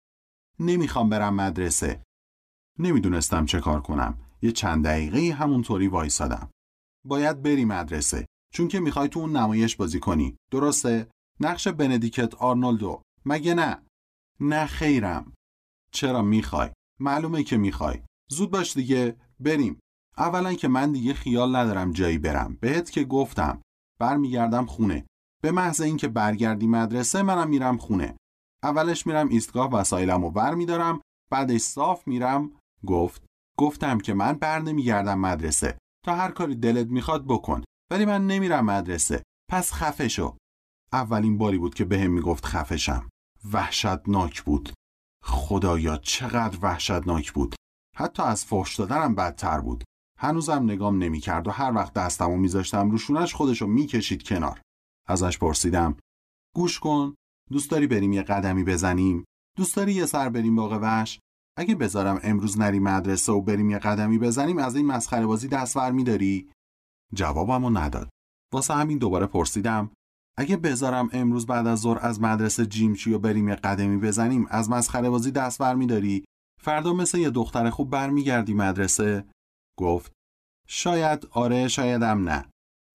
نمی‌خوام 0.60 1.10
برم 1.10 1.36
مدرسه. 1.36 2.04
نمی‌دونستم 2.80 3.46
چه 3.46 3.60
کار 3.60 3.82
کنم. 3.82 4.18
یه 4.42 4.52
چند 4.52 4.86
دقیقه 4.86 5.36
همونطوری 5.36 5.88
وایسادم. 5.88 6.50
باید 7.06 7.42
بری 7.42 7.66
مدرسه 7.66 8.26
چون 8.54 8.68
که 8.68 8.80
می‌خوای 8.80 9.10
تو 9.10 9.20
اون 9.20 9.36
نمایش 9.36 9.76
بازی 9.76 10.00
کنی. 10.00 10.38
درسته؟ 10.52 11.08
نقش 11.40 11.68
بندیکت 11.68 12.36
آرنولدو 12.36 13.02
مگه 13.26 13.54
نه؟ 13.54 13.84
نه 14.40 14.66
خیرم. 14.66 15.34
چرا 15.92 16.22
می‌خوای؟ 16.22 16.70
معلومه 17.00 17.44
که 17.44 17.58
می‌خوای. 17.58 18.02
زود 18.30 18.52
باش 18.52 18.74
دیگه. 18.74 19.16
بریم. 19.40 19.80
اولا 20.18 20.54
که 20.54 20.68
من 20.68 20.92
دیگه 20.92 21.14
خیال 21.14 21.56
ندارم 21.56 21.92
جایی 21.92 22.18
برم. 22.18 22.58
بهت 22.62 22.92
که 22.92 23.04
گفتم. 23.04 23.62
برمیگردم 24.00 24.66
خونه. 24.66 25.06
به 25.42 25.52
محض 25.52 25.82
اینکه 25.82 26.08
برگردی 26.08 26.68
مدرسه 26.68 27.24
منم 27.24 27.50
میرم 27.50 27.78
خونه. 27.78 28.18
اولش 28.64 29.08
میرم 29.08 29.30
ایستگاه 29.30 29.72
وسایلم 29.72 30.24
و 30.24 30.32
بر 30.32 30.56
میدارم 30.56 31.02
بعدش 31.32 31.62
صاف 31.62 32.08
میرم. 32.08 32.52
گفت. 32.88 33.26
گفتم 33.58 33.98
که 33.98 34.14
من 34.14 34.34
بر 34.34 34.60
نمیگردم 34.60 35.20
مدرسه. 35.20 35.78
تا 36.06 36.16
هر 36.16 36.32
کاری 36.32 36.56
دلت 36.56 36.88
می‌خواد 36.88 37.26
بکن. 37.28 37.64
ولی 37.92 38.06
من 38.06 38.28
نمیرم 38.28 38.66
مدرسه. 38.66 39.24
پس 39.50 39.74
خفه 39.74 40.08
شو 40.08 40.38
اولین 40.94 41.38
باری 41.38 41.58
بود 41.58 41.76
که 41.76 41.86
بهم 41.86 42.12
می‌گفت 42.12 42.46
خفشم. 42.46 43.10
وحشتناک 43.54 44.42
بود. 44.42 44.74
خدایا 45.24 45.98
چقدر 45.98 46.58
وحشتناک 46.62 47.32
بود. 47.32 47.56
حتی 47.96 48.24
از 48.24 48.46
فحش 48.46 48.76
دادنم 48.76 49.16
بدتر 49.16 49.60
بود. 49.60 49.84
هنوزم 50.20 50.64
نگام 50.64 51.04
نمی‌کرد 51.04 51.48
و 51.48 51.52
هر 51.52 51.74
وقت 51.74 51.94
دستمو 51.94 52.38
میذاشتم 52.38 52.92
روشونش 52.92 53.34
خودشو 53.34 53.68
می‌کشید 53.68 54.24
کنار. 54.24 54.62
ازش 55.08 55.38
پرسیدم 55.38 55.98
گوش 56.56 56.80
کن. 56.80 57.16
دوست 57.52 57.72
داری 57.72 57.88
بریم 57.88 58.14
یه 58.14 58.22
قدمی 58.22 58.64
بزنیم؟ 58.64 59.26
دوست 59.58 59.76
داری 59.76 59.94
یه 59.94 60.06
سر 60.06 60.30
بریم 60.30 60.56
باغ 60.56 60.80
وحش؟ 60.82 61.20
اگه 61.60 61.76
بذارم 61.76 62.20
امروز 62.24 62.60
نری 62.60 62.80
مدرسه 62.80 63.32
و 63.32 63.42
بریم 63.42 63.70
یه 63.70 63.80
قدمی 63.80 64.20
بزنیم 64.20 64.58
از 64.58 64.76
این 64.76 64.86
مسخره 64.86 65.26
بازی 65.26 65.48
دستور 65.48 65.92
میداری؟ 65.92 66.52
جوابمو 67.14 67.70
نداد. 67.70 68.10
واسه 68.54 68.74
همین 68.74 68.98
دوباره 68.98 69.26
پرسیدم 69.26 69.92
اگه 70.38 70.58
بذارم 70.58 71.10
امروز 71.14 71.46
بعد 71.46 71.68
از 71.68 71.80
ظهر 71.80 72.00
از 72.02 72.22
مدرسه 72.22 72.66
جیمچی 72.66 73.14
و 73.14 73.20
بریم 73.20 73.50
یه 73.50 73.56
قدمی 73.56 73.98
بزنیم 73.98 74.48
از 74.50 74.70
مسخره 74.70 75.10
بازی 75.10 75.32
دست 75.32 75.62
میداری؟ 75.62 76.26
فردا 76.62 76.94
مثل 76.94 77.18
یه 77.18 77.30
دختر 77.30 77.70
خوب 77.70 77.90
برمیگردی 77.90 78.54
مدرسه. 78.54 79.26
گفت 79.78 80.12
شاید 80.68 81.28
آره 81.32 81.68
شایدم 81.68 82.30
نه. 82.30 82.46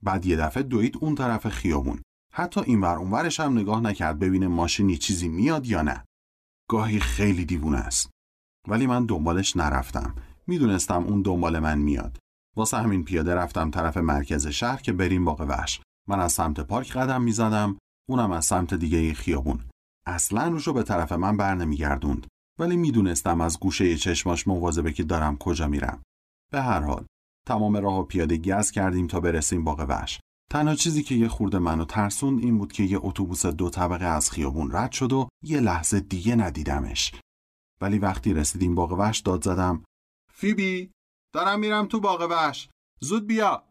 بعد 0.02 0.26
یه 0.26 0.36
دفعه 0.36 0.62
دوید 0.62 0.98
اون 1.00 1.14
طرف 1.14 1.48
خیابون. 1.48 2.02
حتی 2.32 2.60
این 2.60 2.80
ور 2.80 2.96
اونورش 2.96 3.40
هم 3.40 3.58
نگاه 3.58 3.80
نکرد 3.80 4.18
ببینه 4.18 4.48
ماشینی 4.48 4.96
چیزی 4.96 5.28
میاد 5.28 5.66
یا 5.66 5.82
نه. 5.82 6.04
گاهی 6.70 7.00
خیلی 7.00 7.44
دیوونه 7.44 7.78
است. 7.78 8.13
ولی 8.68 8.86
من 8.86 9.06
دنبالش 9.06 9.56
نرفتم. 9.56 10.14
می‌دونستم 10.46 11.04
اون 11.04 11.22
دنبال 11.22 11.58
من 11.58 11.78
میاد. 11.78 12.18
واسه 12.56 12.76
همین 12.76 13.04
پیاده 13.04 13.34
رفتم 13.34 13.70
طرف 13.70 13.96
مرکز 13.96 14.46
شهر 14.46 14.82
که 14.82 14.92
بریم 14.92 15.24
باغ 15.24 15.40
وحش. 15.40 15.80
من 16.08 16.20
از 16.20 16.32
سمت 16.32 16.60
پارک 16.60 16.92
قدم 16.92 17.22
می‌زدم 17.22 17.78
اونم 18.08 18.32
از 18.32 18.44
سمت 18.44 18.74
دیگه 18.74 19.14
خیابون. 19.14 19.60
اصلا 20.06 20.48
روشو 20.48 20.72
به 20.72 20.82
طرف 20.82 21.12
من 21.12 21.36
بر 21.36 21.54
نمیگردوند. 21.54 22.26
ولی 22.58 22.76
می‌دونستم 22.76 23.40
از 23.40 23.60
گوشه 23.60 23.96
چشماش 23.96 24.48
مواظبه 24.48 24.92
که 24.92 25.04
دارم 25.04 25.36
کجا 25.36 25.68
میرم. 25.68 26.02
به 26.52 26.62
هر 26.62 26.80
حال 26.80 27.04
تمام 27.46 27.76
راه 27.76 27.98
و 27.98 28.02
پیاده 28.02 28.36
گز 28.36 28.70
کردیم 28.70 29.06
تا 29.06 29.20
برسیم 29.20 29.64
باغ 29.64 29.86
وحش. 29.88 30.20
تنها 30.50 30.74
چیزی 30.74 31.02
که 31.02 31.14
یه 31.14 31.28
خورده 31.28 31.58
منو 31.58 31.84
ترسوند 31.84 32.40
این 32.40 32.58
بود 32.58 32.72
که 32.72 32.82
یه 32.82 32.98
اتوبوس 33.02 33.46
دو 33.46 33.70
طبقه 33.70 34.04
از 34.04 34.30
خیابون 34.30 34.72
رد 34.72 34.92
شد 34.92 35.12
و 35.12 35.28
یه 35.42 35.60
لحظه 35.60 36.00
دیگه 36.00 36.36
ندیدمش. 36.36 37.12
ولی 37.80 37.98
وقتی 37.98 38.34
رسیدیم 38.34 38.74
باغ 38.74 38.92
وحش 38.92 39.18
داد 39.20 39.44
زدم 39.44 39.84
فیبی 40.32 40.90
دارم 41.34 41.60
میرم 41.60 41.86
تو 41.86 42.00
باغ 42.00 42.28
وحش. 42.30 42.68
زود 43.00 43.26
بیا. 43.26 43.64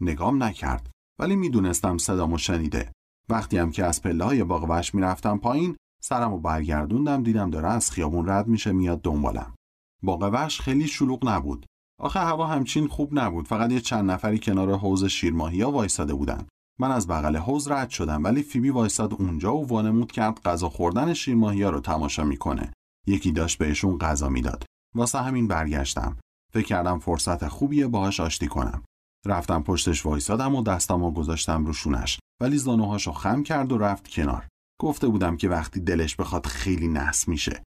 نگام 0.00 0.42
نکرد 0.42 0.90
ولی 1.18 1.36
می‌دونستم 1.36 1.98
صدامو 1.98 2.38
شنیده. 2.38 2.92
وقتی 3.28 3.58
هم 3.58 3.70
که 3.70 3.84
از 3.84 4.02
پله 4.02 4.24
های 4.24 4.44
باغ 4.44 4.70
وحش 4.70 4.94
می‌رفتم 4.94 5.38
پایین 5.38 5.76
سرمو 6.02 6.38
برگردوندم 6.38 7.22
دیدم 7.22 7.50
داره 7.50 7.68
از 7.68 7.90
خیابون 7.90 8.28
رد 8.28 8.46
میشه 8.46 8.72
میاد 8.72 9.02
دنبالم. 9.02 9.54
باغ 10.02 10.22
وحش 10.32 10.60
خیلی 10.60 10.86
شلوغ 10.86 11.28
نبود. 11.28 11.66
آخه 12.00 12.20
هوا 12.20 12.46
همچین 12.46 12.88
خوب 12.88 13.18
نبود. 13.18 13.48
فقط 13.48 13.72
یه 13.72 13.80
چند 13.80 14.10
نفری 14.10 14.38
کنار 14.38 14.76
حوز 14.76 15.04
شیرماهیا 15.04 15.70
وایساده 15.70 16.14
بودن. 16.14 16.46
من 16.78 16.90
از 16.90 17.08
بغل 17.08 17.36
حوز 17.36 17.68
رد 17.68 17.90
شدم 17.90 18.24
ولی 18.24 18.42
فیبی 18.42 18.70
وایساد 18.70 19.14
اونجا 19.14 19.54
و 19.54 19.66
وانمود 19.66 20.12
کرد 20.12 20.42
غذا 20.42 20.68
خوردن 20.68 21.14
شیرماهیا 21.14 21.70
رو 21.70 21.80
تماشا 21.80 22.24
می‌کنه. 22.24 22.72
یکی 23.06 23.32
داشت 23.32 23.58
بهشون 23.58 23.98
غذا 23.98 24.28
می‌داد. 24.28 24.64
واسه 24.94 25.18
همین 25.18 25.48
برگشتم. 25.48 26.16
فکر 26.52 26.66
کردم 26.66 26.98
فرصت 26.98 27.48
خوبیه 27.48 27.86
باهاش 27.86 28.20
آشتی 28.20 28.46
کنم. 28.46 28.84
رفتم 29.26 29.62
پشتش 29.62 30.06
وایسادم 30.06 30.54
و 30.54 30.62
دستمو 30.62 31.10
گذاشتم 31.10 31.64
رو 31.64 31.72
شونش. 31.72 32.18
ولی 32.40 32.58
زانوهاشو 32.58 33.12
خم 33.12 33.42
کرد 33.42 33.72
و 33.72 33.78
رفت 33.78 34.08
کنار. 34.08 34.48
گفته 34.80 35.08
بودم 35.08 35.36
که 35.36 35.48
وقتی 35.48 35.80
دلش 35.80 36.16
بخواد 36.16 36.46
خیلی 36.46 36.88
نحس 36.88 37.28
میشه. 37.28 37.62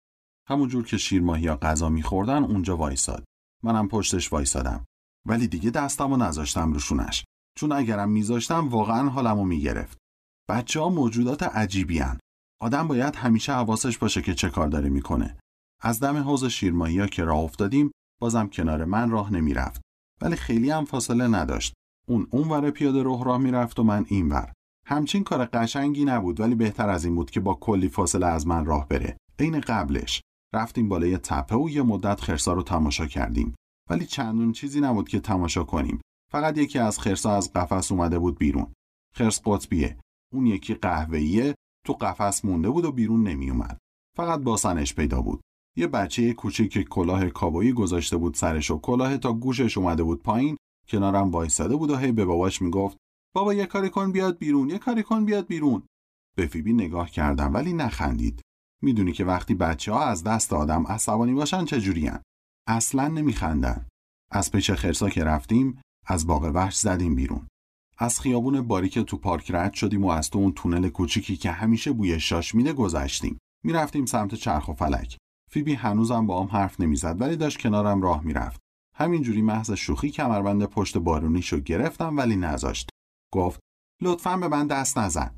همونجور 0.48 0.84
که 0.84 0.96
شیرماهیا 0.96 1.56
غذا 1.56 1.88
میخوردن 1.88 2.44
اونجا 2.44 2.76
وایساد. 2.76 3.24
منم 3.64 3.88
پشتش 3.88 4.32
وایسادم. 4.32 4.84
ولی 5.28 5.48
دیگه 5.48 5.70
دستمو 5.70 6.16
نذاشتم 6.16 6.72
روشونش 6.72 7.24
چون 7.58 7.72
اگرم 7.72 8.10
میذاشتم 8.10 8.68
واقعا 8.68 9.08
حالمو 9.08 9.44
می‌گرفت. 9.44 9.98
بچه 10.48 10.80
ها 10.80 10.88
موجودات 10.88 11.42
عجیبی 11.42 11.98
هن. 11.98 12.18
آدم 12.60 12.88
باید 12.88 13.16
همیشه 13.16 13.52
حواسش 13.52 13.98
باشه 13.98 14.22
که 14.22 14.34
چه 14.34 14.50
کار 14.50 14.68
داره 14.68 14.88
می‌کنه. 14.88 15.36
از 15.82 16.00
دم 16.00 16.16
حوز 16.16 16.44
شیرماهیا 16.44 17.06
که 17.06 17.24
راه 17.24 17.38
افتادیم 17.38 17.90
بازم 18.20 18.46
کنار 18.46 18.84
من 18.84 19.10
راه 19.10 19.32
نمی‌رفت. 19.32 19.80
ولی 20.20 20.36
خیلی 20.36 20.70
هم 20.70 20.84
فاصله 20.84 21.28
نداشت. 21.28 21.72
اون 22.08 22.26
اونور 22.30 22.70
پیاده 22.70 23.02
راه 23.02 23.24
راه 23.24 23.38
می‌رفت 23.38 23.78
و 23.78 23.82
من 23.82 24.04
اینور. 24.08 24.52
همچین 24.86 25.24
کار 25.24 25.44
قشنگی 25.44 26.04
نبود 26.04 26.40
ولی 26.40 26.54
بهتر 26.54 26.88
از 26.88 27.04
این 27.04 27.14
بود 27.14 27.30
که 27.30 27.40
با 27.40 27.54
کلی 27.54 27.88
فاصله 27.88 28.26
از 28.26 28.46
من 28.46 28.64
راه 28.64 28.88
بره. 28.88 29.16
عین 29.38 29.60
قبلش. 29.60 30.20
رفتیم 30.54 30.88
بالای 30.88 31.18
تپه 31.18 31.56
و 31.56 31.70
یه 31.70 31.82
مدت 31.82 32.20
خرسا 32.20 32.52
رو 32.52 32.62
تماشا 32.62 33.06
کردیم. 33.06 33.54
ولی 33.90 34.06
چندون 34.06 34.52
چیزی 34.52 34.80
نبود 34.80 35.08
که 35.08 35.20
تماشا 35.20 35.64
کنیم. 35.64 36.00
فقط 36.32 36.58
یکی 36.58 36.78
از 36.78 36.98
خرسا 36.98 37.36
از 37.36 37.52
قفس 37.52 37.92
اومده 37.92 38.18
بود 38.18 38.38
بیرون. 38.38 38.72
خرس 39.14 39.40
قطبیه. 39.44 39.96
اون 40.34 40.46
یکی 40.46 40.74
قهوه‌ایه. 40.74 41.54
تو 41.86 41.92
قفس 41.92 42.44
مونده 42.44 42.70
بود 42.70 42.84
و 42.84 42.92
بیرون 42.92 43.22
نمیومد 43.28 43.78
فقط 44.16 44.40
باسنش 44.40 44.94
پیدا 44.94 45.22
بود. 45.22 45.40
یه 45.76 45.86
بچه 45.86 46.32
کوچیک 46.32 46.72
که 46.72 46.84
کلاه 46.84 47.28
کابایی 47.28 47.72
گذاشته 47.72 48.16
بود 48.16 48.34
سرش 48.34 48.70
و 48.70 48.78
کلاه 48.78 49.18
تا 49.18 49.32
گوشش 49.32 49.78
اومده 49.78 50.02
بود 50.02 50.22
پایین 50.22 50.56
کنارم 50.88 51.30
وایساده 51.30 51.76
بود 51.76 51.90
و 51.90 51.96
هی 51.96 52.12
به 52.12 52.24
باباش 52.24 52.62
می‌گفت 52.62 52.96
بابا 53.34 53.54
یه 53.54 53.66
کاری 53.66 53.90
کن 53.90 54.12
بیاد 54.12 54.38
بیرون 54.38 54.70
یه 54.70 54.78
کاری 54.78 55.02
کن 55.02 55.24
بیاد 55.24 55.46
بیرون. 55.46 55.82
به 56.36 56.46
فیبی 56.46 56.72
نگاه 56.72 57.10
کردم 57.10 57.54
ولی 57.54 57.72
نخندید. 57.72 58.40
می‌دونی 58.82 59.12
که 59.12 59.24
وقتی 59.24 59.54
بچه 59.54 59.92
ها 59.92 60.04
از 60.04 60.24
دست 60.24 60.52
آدم 60.52 60.86
عصبانی 60.86 61.34
باشن 61.34 61.64
چجورین 61.64 62.18
اصلا 62.66 63.08
نمیخندن. 63.08 63.86
از 64.30 64.52
پیش 64.52 64.70
خرسا 64.70 65.08
که 65.08 65.24
رفتیم 65.24 65.80
از 66.06 66.26
باغ 66.26 66.50
وحش 66.54 66.76
زدیم 66.76 67.14
بیرون. 67.14 67.48
از 67.98 68.20
خیابون 68.20 68.60
باریک 68.62 68.98
تو 68.98 69.16
پارک 69.16 69.50
رد 69.50 69.74
شدیم 69.74 70.04
و 70.04 70.08
از 70.08 70.30
تو 70.30 70.38
اون 70.38 70.52
تونل 70.52 70.88
کوچیکی 70.88 71.36
که 71.36 71.50
همیشه 71.50 71.92
بوی 71.92 72.20
شاش 72.20 72.54
میده 72.54 72.72
گذشتیم. 72.72 73.38
می‌رفتیم 73.64 74.06
سمت 74.06 74.34
چرخ 74.34 74.68
و 74.68 74.72
فلک. 74.72 75.16
فیبی 75.50 75.74
هنوزم 75.74 76.26
با 76.26 76.42
هم 76.42 76.48
حرف 76.48 76.80
نمی‌زد 76.80 77.20
ولی 77.20 77.36
داشت 77.36 77.60
کنارم 77.60 78.02
راه 78.02 78.24
می‌رفت. 78.24 78.60
همینجوری 78.96 79.42
محض 79.42 79.72
شوخی 79.72 80.10
کمربند 80.10 80.64
پشت 80.64 80.98
بارونیشو 80.98 81.60
گرفتم 81.60 82.16
ولی 82.16 82.36
نذاشت. 82.36 82.90
گفت 83.32 83.60
لطفا 84.02 84.36
به 84.36 84.48
من 84.48 84.66
دست 84.66 84.98
نزن. 84.98 85.36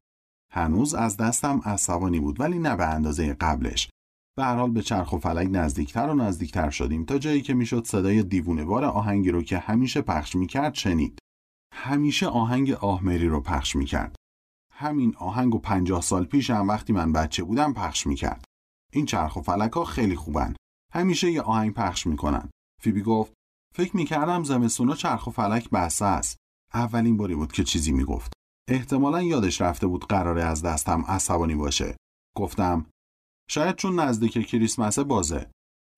هنوز 0.52 0.94
از 0.94 1.16
دستم 1.16 1.60
عصبانی 1.64 2.20
بود 2.20 2.40
ولی 2.40 2.58
نه 2.58 2.76
به 2.76 2.86
اندازه 2.86 3.34
قبلش. 3.34 3.88
به 4.36 4.44
هر 4.44 4.56
حال 4.56 4.70
به 4.70 4.82
چرخ 4.82 5.12
و 5.12 5.18
فلک 5.18 5.48
نزدیکتر 5.52 6.08
و 6.08 6.14
نزدیکتر 6.14 6.70
شدیم 6.70 7.04
تا 7.04 7.18
جایی 7.18 7.42
که 7.42 7.54
می‌شد 7.54 7.86
صدای 7.86 8.22
دیوونهوار 8.22 8.84
آهنگی 8.84 9.30
رو 9.30 9.42
که 9.42 9.58
همیشه 9.58 10.02
پخش 10.02 10.36
می‌کرد 10.36 10.74
شنید. 10.74 11.18
همیشه 11.72 12.26
آهنگ 12.26 12.70
آهمری 12.70 13.28
رو 13.28 13.40
پخش 13.40 13.76
می‌کرد. 13.76 14.16
همین 14.72 15.16
آهنگ 15.16 15.54
و 15.54 15.58
پنجاه 15.58 16.00
سال 16.00 16.24
پیش 16.24 16.50
هم 16.50 16.68
وقتی 16.68 16.92
من 16.92 17.12
بچه 17.12 17.44
بودم 17.44 17.74
پخش 17.74 18.06
می‌کرد. 18.06 18.44
این 18.92 19.06
چرخ 19.06 19.36
و 19.36 19.40
فلک 19.40 19.72
ها 19.72 19.84
خیلی 19.84 20.16
خوبن. 20.16 20.54
همیشه 20.94 21.30
یه 21.30 21.42
آهنگ 21.42 21.74
پخش 21.74 22.06
می‌کنن. 22.06 22.50
فیبی 22.82 23.02
گفت 23.02 23.32
فکر 23.74 23.96
می‌کردم 23.96 24.44
زمستونا 24.44 24.94
چرخ 24.94 25.26
و 25.26 25.30
فلک 25.30 25.70
بسته 25.70 26.04
است. 26.04 26.36
اولین 26.74 27.16
باری 27.16 27.34
بود 27.34 27.52
که 27.52 27.64
چیزی 27.64 27.92
می‌گفت. 27.92 28.32
احتمالا 28.68 29.22
یادش 29.22 29.60
رفته 29.60 29.86
بود 29.86 30.06
قراره 30.06 30.42
از 30.44 30.62
دستم 30.62 31.02
عصبانی 31.02 31.54
باشه. 31.54 31.96
گفتم 32.36 32.86
شاید 33.50 33.76
چون 33.76 34.00
نزدیک 34.00 34.46
کریسمس 34.46 34.98
بازه. 34.98 35.50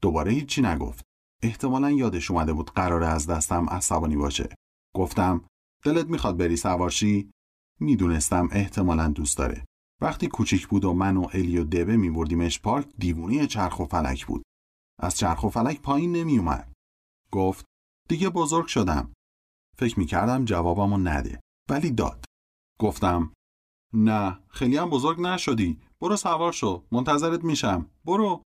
دوباره 0.03 0.33
هیچی 0.33 0.63
نگفت. 0.63 1.05
احتمالا 1.43 1.91
یادش 1.91 2.31
اومده 2.31 2.53
بود 2.53 2.71
قراره 2.71 3.07
از 3.07 3.27
دستم 3.27 3.71
عصبانی 3.71 4.17
باشه. 4.17 4.55
گفتم 4.97 5.45
دلت 5.85 6.07
می‌خواد 6.07 6.37
بری 6.37 6.57
سوارشی؟ 6.57 7.31
می‌دونستم 7.81 8.49
احتمالا 8.53 9.09
دوست 9.09 9.39
داره. 9.39 9.65
وقتی 10.03 10.29
کوچیک 10.29 10.69
بود 10.69 10.85
و 10.85 10.93
من 10.93 11.17
و 11.17 11.27
الی 11.33 11.59
و 11.59 11.65
دبه 11.65 11.97
میبردیمش 11.97 12.61
پارک 12.61 12.87
دیوونی 12.99 13.47
چرخ 13.47 13.81
و 13.81 13.85
فلک 13.85 14.27
بود. 14.27 14.43
از 14.99 15.17
چرخ 15.17 15.45
و 15.45 15.49
فلک 15.49 15.81
پایین 15.81 16.13
نمیومد 16.13 16.73
گفت 17.33 17.65
دیگه 18.09 18.29
بزرگ 18.29 18.67
شدم. 18.67 19.13
فکر 19.79 19.99
می‌کردم 19.99 20.45
جوابمو 20.45 20.99
نده 20.99 21.41
ولی 21.71 21.91
داد. 21.91 22.25
گفتم 22.81 23.33
نه 23.95 24.39
خیلی 24.49 24.77
هم 24.77 24.91
بزرگ 24.91 25.21
نشدی. 25.21 25.81
برو 26.01 26.17
سوار 26.17 26.53
شو 26.53 26.85
منتظرت 26.93 27.45
میشم. 27.45 27.91
برو. 28.05 28.43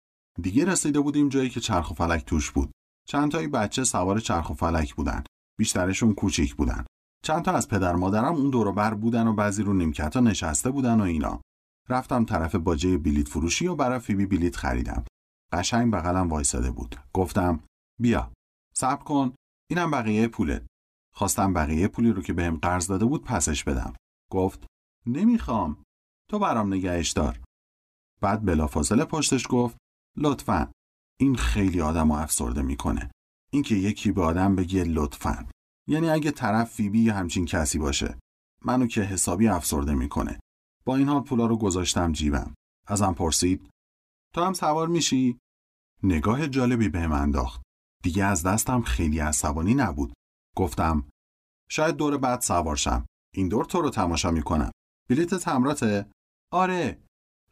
دیگه 0.43 0.65
رسیده 0.65 1.01
بودیم 1.01 1.29
جایی 1.29 1.51
که 1.51 1.61
چرخ 1.61 1.91
و 1.91 1.95
فلک 1.95 2.25
توش 2.25 2.51
بود. 2.51 2.71
چند 3.09 3.33
تایی 3.33 3.49
بچه 3.49 3.85
سوار 3.85 4.21
چرخ 4.21 4.51
و 4.51 4.55
فلک 4.55 4.95
بودن. 4.95 5.25
بیشترشون 5.59 6.15
کوچیک 6.15 6.55
بودن. 6.55 6.87
چند 7.25 7.45
تا 7.45 7.53
از 7.53 7.69
پدر 7.69 7.95
مادرم 7.95 8.35
اون 8.35 8.51
دور 8.51 8.73
بر 8.73 8.95
بودن 8.95 9.27
و 9.27 9.33
بعضی 9.33 9.63
رو 9.63 9.73
نیمکتا 9.73 10.21
نشسته 10.21 10.71
بودن 10.71 11.01
و 11.01 11.03
اینا. 11.03 11.41
رفتم 11.89 12.25
طرف 12.25 12.55
باجه 12.55 12.99
بلیت 12.99 13.29
فروشی 13.29 13.67
و 13.67 13.75
برای 13.75 13.99
فیبی 13.99 14.27
بلیت 14.27 14.57
خریدم. 14.57 15.05
قشنگ 15.53 15.93
بغلم 15.93 16.29
وایساده 16.29 16.71
بود. 16.71 16.97
گفتم 17.15 17.61
بیا. 18.01 18.33
صبر 18.75 19.05
کن. 19.05 19.35
اینم 19.71 19.91
بقیه 19.91 20.29
پولت. 20.29 20.67
خواستم 21.15 21.53
بقیه 21.55 21.89
پولی 21.89 22.13
رو 22.13 22.23
که 22.23 22.33
بهم 22.33 22.57
قرض 22.57 22.87
داده 22.87 23.05
بود 23.05 23.25
پسش 23.25 23.65
بدم. 23.65 23.95
گفت 24.33 24.67
نمی‌خوام. 25.07 25.83
تو 26.31 26.39
برام 26.39 26.75
نگهش 26.75 27.11
دار. 27.11 27.41
بعد 28.21 28.45
بلافاصله 28.45 29.05
پشتش 29.05 29.47
گفت 29.51 29.77
لطفا 30.17 30.73
این 31.21 31.37
خیلی 31.37 31.81
آدم 31.81 32.11
افسرده 32.11 32.63
می‌کنه. 32.63 33.11
اینکه 33.53 33.75
یکی 33.75 34.13
به 34.13 34.23
آدم 34.23 34.57
بگه 34.57 34.85
لطفا 34.85 35.49
یعنی 35.89 36.11
اگه 36.11 36.31
طرف 36.31 36.71
فیبی 36.73 37.01
یا 37.01 37.15
همچین 37.15 37.47
کسی 37.47 37.79
باشه. 37.79 38.19
منو 38.65 38.87
که 38.87 39.03
حسابی 39.03 39.49
افسرده 39.49 39.95
می‌کنه. 39.95 40.41
با 40.85 40.97
این 40.97 41.09
حال 41.09 41.23
پولا 41.23 41.47
رو 41.47 41.59
گذاشتم 41.59 42.13
جیبم. 42.13 42.55
ازم 42.87 43.13
پرسید 43.13 43.71
تو 44.35 44.45
هم 44.45 44.53
سوار 44.53 44.89
میشی؟ 44.89 45.39
نگاه 46.03 46.49
جالبی 46.49 46.89
به 46.89 47.07
من 47.07 47.23
انداخت. 47.23 47.63
دیگه 48.03 48.25
از 48.25 48.43
دستم 48.43 48.83
خیلی 48.83 49.19
عصبانی 49.19 49.75
نبود. 49.75 50.13
گفتم 50.57 51.09
شاید 51.71 51.97
دور 51.97 52.19
بعد 52.19 52.41
سوار 52.41 52.77
شم. 52.77 53.07
این 53.35 53.49
دور 53.49 53.65
تو 53.65 53.83
رو 53.83 53.91
تماشا 53.91 54.31
می‌کنم. 54.31 54.71
بلیت 55.11 55.35
تمراته؟ 55.35 56.11
آره. 56.53 57.03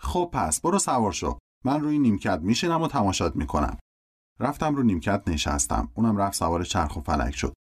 خب 0.00 0.30
پس 0.32 0.60
برو 0.60 0.78
سوار 0.78 1.12
شو. 1.12 1.38
من 1.64 1.80
روی 1.80 1.98
نیمکت 1.98 2.40
میشینم 2.42 2.82
و 2.82 2.88
تماشات 2.88 3.36
می‌کنم. 3.36 3.78
رفتم 4.40 4.74
رو 4.74 4.82
نیمکت 4.82 5.22
نشستم. 5.26 5.92
اونم 5.94 6.16
رفت 6.16 6.36
سوار 6.38 6.64
چرخ 6.64 6.96
و 6.96 7.00
فلک 7.00 7.36
شد. 7.36 7.54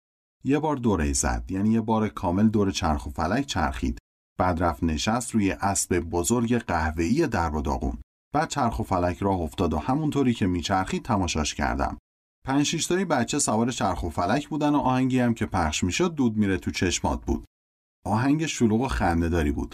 یه 0.48 0.60
بار 0.60 0.76
دوره 0.76 1.14
زد 1.14 1.52
یعنی 1.52 1.70
یه 1.70 1.82
بار 1.82 2.10
کامل 2.10 2.48
دور 2.48 2.72
چرخ 2.72 3.08
و 3.08 3.10
فلک 3.10 3.46
چرخید. 3.46 3.98
بعد 4.40 4.64
رفت 4.64 4.84
نشست 4.84 5.32
روی 5.32 5.52
اسب 5.52 6.00
بزرگ 6.00 6.58
قهوه‌ای 6.58 7.28
در 7.28 7.56
و 7.56 7.62
داغون. 7.62 7.98
بعد 8.34 8.50
چرخ 8.50 8.80
و 8.80 8.84
فلک 8.84 9.18
راه 9.18 9.40
افتاد 9.40 9.74
و 9.74 9.78
همونطوری 9.78 10.34
که 10.34 10.48
میچرخید 10.48 11.04
تماشاش 11.04 11.56
کردم. 11.56 11.98
پنج 12.46 12.64
شیشتایی 12.66 13.06
بچه 13.06 13.40
سوار 13.40 13.72
چرخ 13.72 14.04
و 14.04 14.10
فلک 14.10 14.48
بودن 14.48 14.76
و 14.76 14.78
آهنگی 14.78 15.20
هم 15.20 15.34
که 15.34 15.46
پخش 15.46 15.84
می‌شد 15.84 16.16
دود 16.16 16.38
میره 16.38 16.58
تو 16.58 16.72
چشمات 16.72 17.26
بود. 17.26 17.46
آهنگ 18.06 18.46
شلوغ 18.46 18.82
و 18.82 18.88
خندهداری 18.88 19.52
بود. 19.52 19.74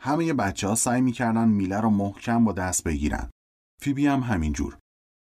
همه 0.00 0.32
بچه 0.32 0.68
ها 0.68 0.74
سعی 0.74 1.00
می‌کردن 1.00 1.48
میله 1.48 1.80
رو 1.80 1.90
محکم 1.90 2.44
با 2.44 2.52
دست 2.52 2.84
بگیرن. 2.84 3.30
فیبی 3.80 4.06
هم 4.06 4.20
همینجور. 4.20 4.78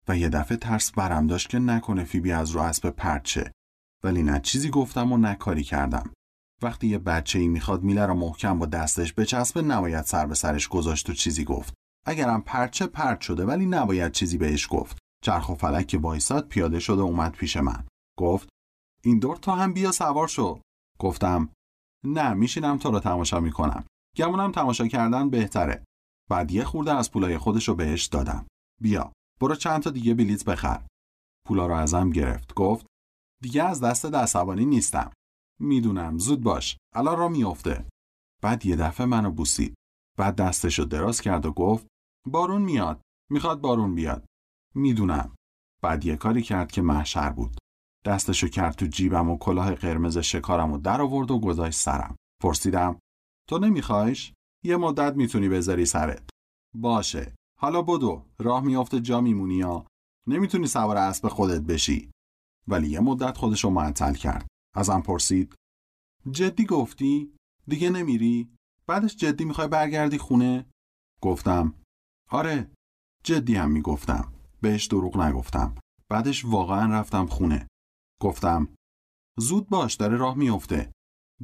و 0.09 0.17
یه 0.17 0.29
دفعه 0.29 0.57
ترس 0.57 0.91
برم 0.93 1.27
داشت 1.27 1.49
که 1.49 1.59
نکنه 1.59 2.05
فیبی 2.05 2.33
از 2.33 2.51
رو 2.51 2.61
اسب 2.61 2.91
پرچه 2.91 3.53
ولی 4.05 4.23
نه 4.23 4.41
چیزی 4.41 4.71
گفتم 4.71 5.13
و 5.13 5.17
نه 5.17 5.35
کاری 5.35 5.63
کردم. 5.63 6.13
وقتی 6.63 6.87
یه 6.87 6.99
بچه 6.99 7.39
ای 7.39 7.49
می‌خواد 7.49 7.83
میله 7.83 8.07
رو 8.07 8.15
محکم 8.15 8.59
با 8.59 8.67
دستش 8.67 9.15
بچسبه 9.15 9.63
نباید 9.63 10.05
سر 10.05 10.27
به 10.27 10.35
سرش 10.35 10.69
گذاشت 10.69 11.11
و 11.11 11.13
چیزی 11.13 11.45
گفت. 11.45 11.75
اگرم 12.07 12.43
پرچه 12.43 12.87
پرت 12.87 13.21
شده 13.21 13.45
ولی 13.45 13.67
نباید 13.67 14.13
چیزی 14.13 14.39
بهش 14.39 14.69
گفت. 14.71 14.99
چرخ 15.25 15.49
و 15.49 15.55
فلک 15.55 15.87
که 15.87 15.99
وایساد 15.99 16.49
پیاده 16.49 16.81
شده 16.81 17.03
اومد 17.03 17.33
پیش 17.33 17.57
من. 17.57 17.85
گفت 18.19 18.49
این 19.05 19.19
دور 19.19 19.37
تا 19.37 19.55
هم 19.55 19.73
بیا 19.73 19.93
سوار 19.93 20.29
شو. 20.29 20.61
گفتم 20.99 21.49
نه 22.05 22.35
میشینم 22.35 22.79
تو 22.79 22.91
رو 22.91 23.01
تماشا 23.01 23.41
می‌کنم. 23.41 23.85
گمونم 24.17 24.53
تماشا 24.53 24.87
کردن 24.87 25.31
بهتره. 25.31 25.85
بعد 26.31 26.53
یه 26.53 26.65
خورده 26.65 26.95
از 26.95 27.11
پولای 27.11 27.39
خودش 27.39 27.69
رو 27.69 27.75
بهش 27.75 28.07
دادم. 28.07 28.47
بیا 28.81 29.13
برو 29.41 29.55
چند 29.55 29.83
تا 29.83 29.91
دیگه 29.91 30.15
بلیت 30.15 30.45
بخر. 30.45 30.83
پولا 31.47 31.67
رو 31.67 31.75
ازم 31.75 32.11
گرفت. 32.11 32.55
گفت 32.55 32.87
دیگه 33.43 33.63
از 33.63 33.81
دست 33.81 34.15
عصبانی 34.15 34.65
نیستم. 34.65 35.13
می‌دونم. 35.61 36.19
زود 36.19 36.43
باش. 36.43 36.77
الان 36.95 37.19
را 37.19 37.29
میافته. 37.29 37.89
بعد 38.43 38.67
یه 38.67 38.77
دفعه 38.77 39.07
منو 39.07 39.31
بوسید. 39.31 39.75
بعد 40.19 40.37
دستشو 40.37 40.85
دراز 40.85 41.21
کرد 41.21 41.47
و 41.47 41.53
گفت 41.53 41.87
بارون 42.27 42.63
میاد. 42.63 43.01
می‌خواد 43.31 43.61
بارون 43.61 43.95
بیاد. 43.95 44.27
می‌دونم. 44.75 45.35
بعد 45.83 46.05
یه 46.05 46.17
کاری 46.17 46.43
کرد 46.43 46.73
که 46.73 46.83
محشر 46.83 47.31
بود. 47.31 47.57
دستشو 48.05 48.49
کرد 48.49 48.75
تو 48.75 48.87
جیبم 48.87 49.31
و 49.31 49.39
کلاه 49.39 49.75
قرمز 49.75 50.19
شکارم 50.19 50.73
و 50.73 50.79
در 50.79 51.01
آورد 51.01 51.31
و 51.31 51.41
گذاشت 51.41 51.79
سرم. 51.79 52.17
پرسیدم 52.43 52.99
تو 53.49 53.59
نمیخوایش؟ 53.59 54.33
یه 54.65 54.77
مدت 54.77 55.17
می‌تونی 55.17 55.49
بذاری 55.49 55.87
سرت. 55.87 56.31
باشه. 56.75 57.35
حالا 57.61 57.83
بدو. 57.83 58.23
راه 58.39 58.65
میافته 58.65 59.01
جا 59.01 59.21
میمونی 59.21 59.55
یا؟ 59.55 59.87
نمی‌تونی 60.29 60.67
سوار 60.67 60.97
اسب 60.97 61.29
خودت 61.29 61.61
بشی. 61.61 62.11
ولی 62.69 62.89
یه 62.89 63.01
مدت 63.01 63.37
خودشو 63.37 63.71
معطل 63.71 64.15
کرد. 64.15 64.47
ازم 64.77 65.01
پرسید 65.01 65.55
جدی 66.31 66.65
گفتی؟ 66.67 67.35
دیگه 67.69 67.91
نمیری؟ 67.91 68.51
بعدش 68.87 69.17
جدی 69.17 69.45
می‌خوای 69.45 69.69
برگردی 69.69 70.19
خونه؟ 70.19 70.67
گفتم 71.23 71.75
آره 72.31 72.71
جدی 73.25 73.55
هم 73.55 73.71
می‌گفتم. 73.71 74.33
بهش 74.61 74.87
دروغ 74.87 75.21
نگفتم. 75.21 75.75
بعدش 76.09 76.45
واقعا 76.45 76.93
رفتم 76.93 77.27
خونه. 77.27 77.67
گفتم 78.21 78.69
زود 79.39 79.69
باش 79.69 79.95
داره 79.95 80.17
راه 80.17 80.35
میافته 80.35 80.93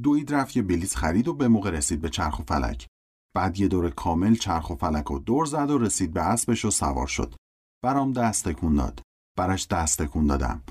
دوید 0.03 0.33
رفت 0.33 0.57
یه 0.57 0.63
بلیط 0.63 0.95
خرید 0.95 1.27
و 1.27 1.33
به 1.33 1.47
موقع 1.47 1.69
رسید 1.69 2.01
به 2.01 2.09
چرخ 2.09 2.39
و 2.39 2.43
فلک. 2.43 2.87
بعد 3.35 3.59
یه 3.59 3.67
دور 3.67 3.89
کامل 3.89 4.35
چرخ 4.35 4.69
و 4.69 4.75
فلک 4.75 5.11
و 5.11 5.19
دور 5.19 5.45
زد 5.45 5.69
و 5.69 5.77
رسید 5.77 6.13
به 6.13 6.21
اسبش 6.21 6.65
و 6.65 6.71
سوار 6.71 7.07
شد. 7.07 7.35
برام 7.83 8.13
دست 8.13 8.49
تکون 8.49 8.75
داد. 8.75 9.01
براش 9.37 9.67
دست 9.67 10.01
تکون 10.01 10.27
دادم. 10.27 10.63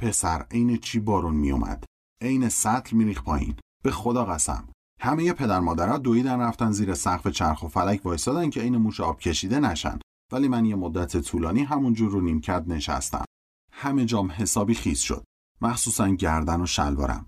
پسر 0.00 0.46
عین 0.50 0.76
چی 0.76 1.00
بارون 1.00 1.34
میومد 1.34 1.84
عین 2.22 2.48
سطل 2.48 2.96
میریخ 2.96 3.22
پایین. 3.22 3.54
به 3.84 3.90
خدا 3.90 4.24
قسم. 4.24 4.68
همه 5.00 5.32
پدر 5.32 5.60
مادرها 5.60 5.98
دویدن 5.98 6.40
رفتن 6.40 6.72
زیر 6.72 6.94
سقف 6.94 7.28
چرخ 7.28 7.62
و 7.62 7.68
فلک 7.68 8.06
وایسادن 8.06 8.50
که 8.50 8.60
عین 8.60 8.76
موش 8.76 9.00
آب 9.00 9.20
کشیده 9.20 9.60
نشن. 9.60 9.98
ولی 10.32 10.48
من 10.48 10.64
یه 10.64 10.74
مدت 10.74 11.20
طولانی 11.20 11.62
همونجور 11.62 12.10
رو 12.10 12.20
نیمکت 12.20 12.64
نشستم. 12.66 13.24
همه 13.72 14.04
جام 14.04 14.30
حسابی 14.30 14.74
خیس 14.74 15.00
شد. 15.00 15.24
مخصوصا 15.60 16.08
گردن 16.08 16.60
و 16.60 16.66
شلوارم. 16.66 17.26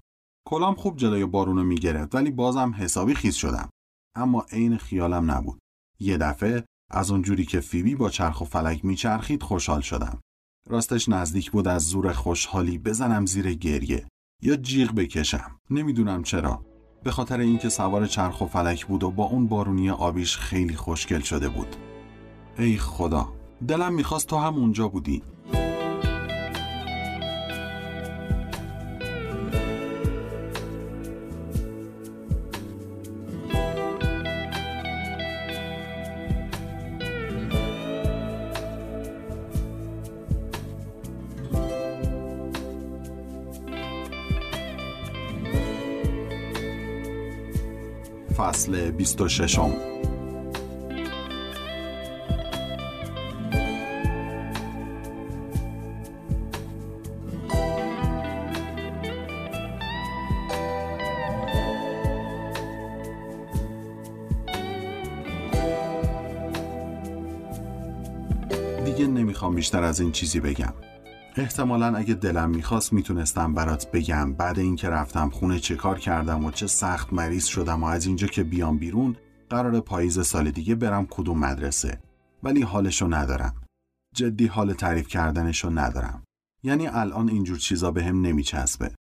کلام 0.49 0.75
خوب 0.75 0.97
جلوی 0.97 1.27
بارونو 1.27 1.65
می‌گرفت 1.65 2.15
ولی 2.15 2.31
بازم 2.31 2.75
حسابی 2.79 3.15
خیس 3.15 3.35
شدم. 3.35 3.71
اما 4.17 4.47
عین 4.53 4.77
خیالم 4.77 5.31
نبود. 5.31 5.59
یه 6.01 6.19
دفعه 6.19 6.65
از 6.91 7.11
اونجوری 7.11 7.45
که 7.45 7.61
فیبی 7.61 7.95
با 7.95 8.11
چرخ 8.11 8.41
و 8.41 8.45
فلک 8.45 8.85
میچرخید 8.85 9.43
خوشحال 9.43 9.81
شدم. 9.81 10.21
راستش 10.69 11.09
نزدیک 11.09 11.51
بود 11.51 11.69
از 11.69 11.83
زور 11.83 12.13
خوشحالی 12.13 12.79
بزنم 12.79 13.27
زیر 13.27 13.55
گریه 13.55 14.07
یا 14.43 14.57
جیغ 14.57 14.95
بکشم. 14.95 15.61
نمی‌دونم 15.71 16.23
چرا. 16.23 16.65
به 17.05 17.11
خاطر 17.11 17.41
اینکه 17.41 17.69
سوار 17.69 18.07
چرخ 18.07 18.41
و 18.41 18.47
فلک 18.47 18.87
بود 18.87 19.05
و 19.05 19.11
با 19.11 19.25
اون 19.25 19.47
بارونی 19.47 19.91
آبیش 19.91 20.37
خیلی 20.37 20.75
خوشگل 20.75 21.21
شده 21.21 21.49
بود. 21.49 21.77
ای 22.59 22.77
خدا 22.77 23.33
دلم 23.69 23.95
می‌خواست 23.95 24.27
تو 24.27 24.37
هم 24.37 24.55
اونجا 24.55 24.89
بودی. 24.89 25.23
فصل 48.43 48.91
26 48.91 49.59
دیگه 68.85 69.07
نمی‌خوام 69.07 69.55
بیشتر 69.55 69.83
از 69.83 70.01
این 70.01 70.13
چیزی 70.13 70.41
بگم. 70.41 70.75
احتمالا 71.37 71.97
اگه 71.97 72.15
دلم 72.15 72.51
می‌خواست 72.51 72.93
می‌تونستم 72.93 73.55
برات 73.55 73.91
بگم 73.91 74.33
بعد 74.33 74.59
اینکه 74.59 74.89
رفتم 74.89 75.31
خونه 75.31 75.59
چه 75.59 75.77
کار 75.77 75.99
کردم 75.99 76.45
و 76.45 76.51
چه 76.51 76.67
سخت 76.67 77.13
مریض 77.13 77.45
شدم 77.45 77.83
و 77.85 77.87
از 77.87 78.07
اینجا 78.07 78.27
که 78.27 78.45
بیام 78.45 78.79
بیرون 78.79 79.17
قرار 79.51 79.81
پاییز 79.81 80.27
سال 80.27 80.51
دیگه 80.51 80.75
برم 80.75 81.07
کدوم 81.11 81.39
مدرسه. 81.39 82.01
ولی 82.43 82.63
حالشو 82.63 83.15
ندارم. 83.15 83.55
جدی 84.15 84.47
حال 84.47 84.73
تعریف 84.73 85.09
کردنشو 85.09 85.71
ندارم. 85.71 86.23
یعنی 86.63 86.87
الان 86.87 87.29
اینجور 87.29 87.59
چیزا 87.59 87.91
به 87.91 88.05
هم 88.05 88.21
نمیچسبه. 88.21 88.95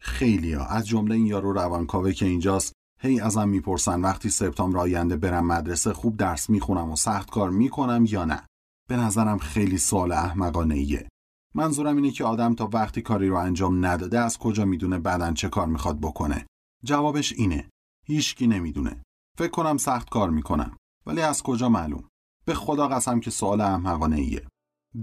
خیلیا 0.00 0.64
از 0.64 0.86
جمله 0.86 1.14
این 1.14 1.26
یارو 1.26 1.52
روانکاوه 1.52 2.12
که 2.12 2.26
اینجاست 2.26 2.72
هی 3.00 3.20
ازم 3.20 3.48
می‌پرسن 3.48 4.00
وقتی 4.00 4.30
سپتامبر 4.30 4.78
آینده 4.78 5.16
برم 5.16 5.46
مدرسه 5.46 5.92
خوب 5.92 6.16
درس 6.16 6.50
می‌خونم 6.50 6.90
و 6.90 6.96
سخت 6.96 7.30
کار 7.30 7.50
می‌کنم 7.50 8.04
یا 8.08 8.24
نه. 8.24 8.42
به 8.88 8.96
نظرم 8.96 9.38
خیلی 9.38 9.78
سوال 9.78 10.12
احمقانه 10.12 10.74
ایه 10.74 11.08
منظورم 11.54 11.96
اینه 11.96 12.10
که 12.10 12.24
آدم 12.24 12.54
تا 12.54 12.70
وقتی 12.72 13.02
کاری 13.02 13.28
رو 13.28 13.36
انجام 13.36 13.86
نداده 13.86 14.20
از 14.20 14.38
کجا 14.38 14.64
می‌دونه 14.64 14.98
بعدن 14.98 15.34
چه 15.34 15.48
کار 15.48 15.66
می‌خواد 15.66 16.00
بکنه. 16.00 16.46
جوابش 16.84 17.32
اینه. 17.32 17.70
هیچکی 18.06 18.46
نمی‌دونه. 18.46 19.02
فکر 19.38 19.50
کنم 19.50 19.76
سخت 19.76 20.10
کار 20.10 20.30
می‌کنم. 20.30 20.76
ولی 21.06 21.20
از 21.20 21.42
کجا 21.42 21.68
معلوم؟ 21.68 22.04
به 22.44 22.54
خدا 22.54 22.88
قسم 22.88 23.20
که 23.20 23.30
سوال 23.30 23.60
احمقانه 23.60 24.16
ایه 24.16 24.46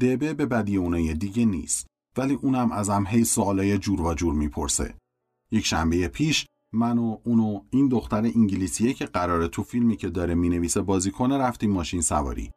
دبه 0.02 0.34
به 0.34 0.46
بدی 0.46 0.78
اونای 0.78 1.14
دیگه 1.14 1.46
نیست. 1.46 1.88
ولی 2.18 2.34
اونم 2.34 2.72
ازم 2.72 3.06
هی 3.08 3.24
سوالای 3.24 3.78
جور 3.78 4.02
و 4.02 4.14
جور 4.14 4.34
می‌پرسه. 4.34 4.96
یک 5.52 5.66
شنبه 5.66 6.08
پیش 6.08 6.46
من 6.74 6.98
و 6.98 7.18
اونو 7.24 7.62
این 7.70 7.88
دختر 7.88 8.18
انگلیسیه 8.18 8.94
که 8.94 9.06
قراره 9.06 9.48
تو 9.48 9.64
فیلمی 9.64 9.98
که 9.98 10.10
داره 10.10 10.36
می‌نویسه 10.36 10.82
بازی 10.82 11.12
کنه 11.12 11.38
رفتیم 11.38 11.72
ماشین 11.72 12.02
سواری. 12.02 12.52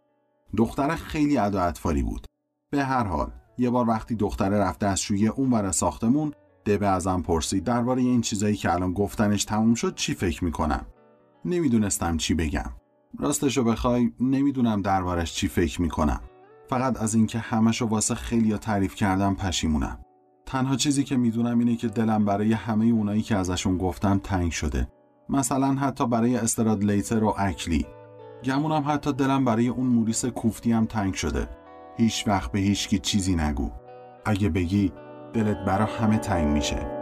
دختر 0.56 0.94
خیلی 0.96 1.38
ادا 1.38 1.72
بود. 2.04 2.26
به 2.72 2.84
هر 2.84 3.04
حال 3.04 3.41
یه 3.58 3.70
بار 3.70 3.88
وقتی 3.88 4.14
دختره 4.14 4.58
رفته 4.58 4.86
از 4.86 5.00
شویه 5.00 5.30
اون 5.30 5.50
ور 5.50 5.70
ساختمون 5.70 6.32
دبه 6.66 6.86
ازم 6.86 7.22
پرسید 7.22 7.64
درباره 7.64 8.02
این 8.02 8.20
چیزایی 8.20 8.56
که 8.56 8.72
الان 8.72 8.92
گفتنش 8.92 9.44
تموم 9.44 9.74
شد 9.74 9.94
چی 9.94 10.14
فکر 10.14 10.44
می‌کنم. 10.44 10.86
نمی‌دونستم 11.44 12.16
چی 12.16 12.34
بگم. 12.34 12.70
راستشو 13.18 13.64
بخوای 13.64 14.12
نمی‌دونم 14.20 14.82
دربارش 14.82 15.34
چی 15.34 15.48
فکر 15.48 15.82
می‌کنم. 15.82 16.20
فقط 16.68 17.02
از 17.02 17.14
اینکه 17.14 17.38
همشو 17.38 17.86
واسه 17.86 18.14
خیلی 18.14 18.58
تعریف 18.58 18.94
کردم 18.94 19.34
پشیمونم. 19.34 19.98
تنها 20.46 20.76
چیزی 20.76 21.04
که 21.04 21.16
می‌دونم 21.16 21.58
اینه 21.58 21.76
که 21.76 21.88
دلم 21.88 22.24
برای 22.24 22.52
همه 22.52 22.84
اونایی 22.84 23.22
که 23.22 23.36
ازشون 23.36 23.78
گفتم 23.78 24.18
تنگ 24.18 24.52
شده. 24.52 24.88
مثلا 25.28 25.74
حتی 25.74 26.06
برای 26.06 26.36
استراد 26.36 26.84
لیتر 26.84 27.24
و 27.24 27.34
اکلی. 27.38 27.86
گمونم 28.44 28.84
حتی 28.86 29.12
دلم 29.12 29.44
برای 29.44 29.68
اون 29.68 29.86
موریس 29.86 30.24
کوفتی 30.24 30.72
هم 30.72 30.86
تنگ 30.86 31.14
شده. 31.14 31.48
هیچ 31.96 32.24
وقت 32.28 32.52
به 32.52 32.58
هیچکی 32.58 32.98
چیزی 32.98 33.36
نگو. 33.36 33.70
اگه 34.24 34.48
بگی 34.48 34.92
دلت 35.32 35.64
برا 35.64 35.86
همه 35.86 36.18
تنگ 36.18 36.48
میشه. 36.48 37.01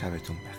شبتون 0.00 0.36
بخیر. 0.36 0.49